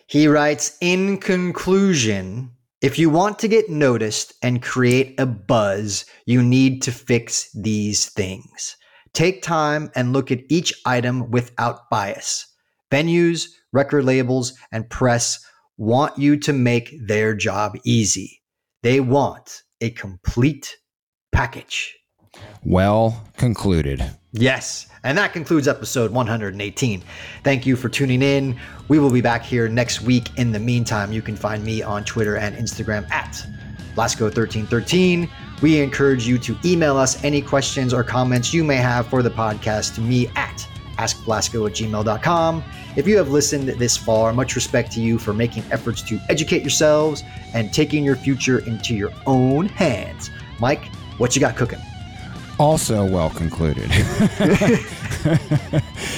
He 0.08 0.27
writes 0.27 0.77
In 0.81 1.17
conclusion, 1.17 2.51
if 2.81 2.99
you 2.99 3.10
want 3.10 3.39
to 3.39 3.47
get 3.47 3.69
noticed 3.69 4.34
and 4.43 4.62
create 4.62 5.19
a 5.19 5.25
buzz, 5.25 6.05
you 6.25 6.43
need 6.43 6.81
to 6.84 6.91
fix 6.91 7.49
these 7.53 8.10
things. 8.10 8.75
Take 9.13 9.41
time 9.41 9.89
and 9.95 10.13
look 10.13 10.29
at 10.29 10.43
each 10.49 10.73
item 10.86 11.31
without 11.31 11.89
bias. 11.89 12.45
Venues, 12.91 13.47
record 13.71 14.03
labels, 14.03 14.53
and 14.71 14.89
press 14.89 15.39
want 15.77 16.17
you 16.17 16.38
to 16.38 16.53
make 16.53 16.93
their 17.08 17.34
job 17.34 17.78
easy. 17.86 18.41
They 18.84 18.99
want 18.99 19.63
a 19.82 19.89
complete 19.89 20.78
package. 21.32 21.95
Well 22.63 23.23
concluded. 23.38 24.03
Yes. 24.31 24.88
And 25.03 25.17
that 25.17 25.33
concludes 25.33 25.67
episode 25.67 26.11
118. 26.11 27.03
Thank 27.43 27.65
you 27.65 27.75
for 27.75 27.89
tuning 27.89 28.21
in. 28.21 28.59
We 28.88 28.97
will 28.97 29.11
be 29.11 29.21
back 29.21 29.43
here 29.43 29.69
next 29.69 30.01
week. 30.01 30.29
In 30.38 30.51
the 30.51 30.59
meantime, 30.59 31.11
you 31.11 31.21
can 31.21 31.36
find 31.36 31.63
me 31.63 31.83
on 31.83 32.03
Twitter 32.03 32.38
and 32.38 32.55
Instagram 32.55 33.09
at 33.11 33.45
Blasko1313. 33.95 35.29
We 35.61 35.79
encourage 35.79 36.27
you 36.27 36.38
to 36.39 36.57
email 36.65 36.97
us 36.97 37.23
any 37.23 37.41
questions 37.41 37.93
or 37.93 38.03
comments 38.03 38.53
you 38.53 38.63
may 38.63 38.77
have 38.77 39.07
for 39.07 39.21
the 39.21 39.29
podcast 39.29 39.95
to 39.95 40.01
me 40.01 40.27
at 40.36 40.67
askblasko 40.97 41.69
at 41.69 41.75
gmail.com. 41.75 42.63
If 42.95 43.07
you 43.07 43.17
have 43.17 43.29
listened 43.29 43.67
this 43.67 43.95
far, 43.95 44.33
much 44.33 44.55
respect 44.55 44.91
to 44.93 45.01
you 45.01 45.19
for 45.19 45.33
making 45.33 45.63
efforts 45.71 46.01
to 46.03 46.19
educate 46.29 46.61
yourselves 46.61 47.23
and 47.53 47.73
taking 47.73 48.03
your 48.03 48.15
future 48.15 48.59
into 48.59 48.95
your 48.95 49.11
own 49.25 49.67
hands. 49.69 50.31
Mike, 50.59 50.86
what 51.17 51.36
you 51.36 51.39
got 51.39 51.55
cooking? 51.55 51.79
Also 52.58 53.06
well 53.06 53.30
concluded. 53.32 53.89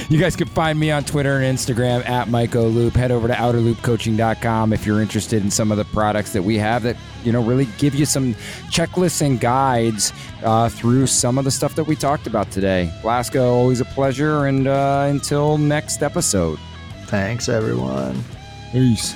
you 0.09 0.19
guys 0.19 0.35
can 0.35 0.47
find 0.47 0.79
me 0.79 0.91
on 0.91 1.03
Twitter 1.03 1.37
and 1.39 1.57
Instagram 1.57 2.07
at 2.07 2.27
Mike 2.29 2.53
Loop. 2.53 2.93
Head 2.93 3.11
over 3.11 3.27
to 3.27 3.33
outerloopcoaching.com 3.33 4.73
if 4.73 4.85
you're 4.85 5.01
interested 5.01 5.41
in 5.41 5.49
some 5.49 5.71
of 5.71 5.77
the 5.77 5.85
products 5.85 6.33
that 6.33 6.43
we 6.43 6.57
have 6.57 6.83
that, 6.83 6.95
you 7.23 7.31
know, 7.31 7.41
really 7.43 7.65
give 7.77 7.95
you 7.95 8.05
some 8.05 8.35
checklists 8.69 9.21
and 9.25 9.39
guides 9.39 10.13
uh, 10.43 10.69
through 10.69 11.07
some 11.07 11.37
of 11.39 11.45
the 11.45 11.51
stuff 11.51 11.73
that 11.75 11.85
we 11.85 11.95
talked 11.95 12.27
about 12.27 12.51
today. 12.51 12.91
Blasko, 13.01 13.43
always 13.43 13.81
a 13.81 13.85
pleasure. 13.85 14.45
And 14.45 14.67
uh, 14.67 15.07
until 15.09 15.57
next 15.57 16.03
episode. 16.03 16.59
Thanks, 17.05 17.49
everyone. 17.49 18.23
Peace. 18.71 19.15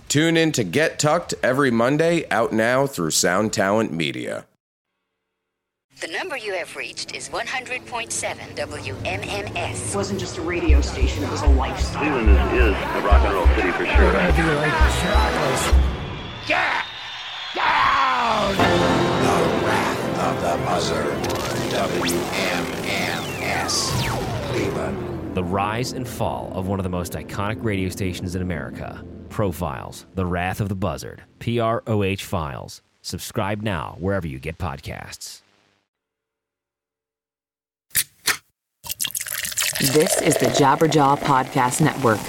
Tune 0.11 0.35
in 0.35 0.51
to 0.51 0.65
Get 0.65 0.99
Tucked 0.99 1.33
every 1.41 1.71
Monday, 1.71 2.25
out 2.29 2.51
now 2.51 2.85
through 2.85 3.11
Sound 3.11 3.53
Talent 3.53 3.93
Media. 3.93 4.45
The 6.01 6.09
number 6.09 6.35
you 6.35 6.53
have 6.53 6.75
reached 6.75 7.15
is 7.15 7.29
100.7 7.29 8.09
WMMS. 8.57 9.89
It 9.89 9.95
wasn't 9.95 10.19
just 10.19 10.37
a 10.37 10.41
radio 10.41 10.81
station, 10.81 11.23
it 11.23 11.31
was 11.31 11.43
a 11.43 11.47
lifestyle. 11.47 12.03
Cleveland 12.03 12.29
is, 12.29 12.35
is 12.35 12.71
a 12.71 13.01
rock 13.05 13.23
and 13.23 13.33
roll 13.33 13.47
city 13.55 13.71
for 13.71 13.85
sure. 13.85 14.11
Right? 14.11 14.35
Be 14.35 14.43
like 14.43 14.73
Charles. 14.99 15.71
Get 16.45 16.83
down! 17.55 18.57
The 18.57 19.65
Wrath 19.65 20.19
of 20.19 20.35
the 20.41 20.57
Buzzard. 20.65 21.23
WMMS. 22.03 22.99
Cleveland. 24.49 25.35
The 25.35 25.43
rise 25.45 25.93
and 25.93 26.05
fall 26.05 26.51
of 26.53 26.67
one 26.67 26.81
of 26.81 26.83
the 26.83 26.89
most 26.89 27.13
iconic 27.13 27.63
radio 27.63 27.87
stations 27.87 28.35
in 28.35 28.41
America. 28.41 29.01
Profiles, 29.31 30.05
The 30.13 30.25
Wrath 30.25 30.59
of 30.59 30.69
the 30.69 30.75
Buzzard, 30.75 31.23
PROH 31.39 32.17
Files. 32.21 32.81
Subscribe 33.01 33.61
now 33.61 33.95
wherever 33.99 34.27
you 34.27 34.37
get 34.37 34.57
podcasts. 34.57 35.41
This 39.79 40.21
is 40.21 40.35
the 40.37 40.45
Jabberjaw 40.45 41.17
Podcast 41.19 41.81
Network. 41.81 42.19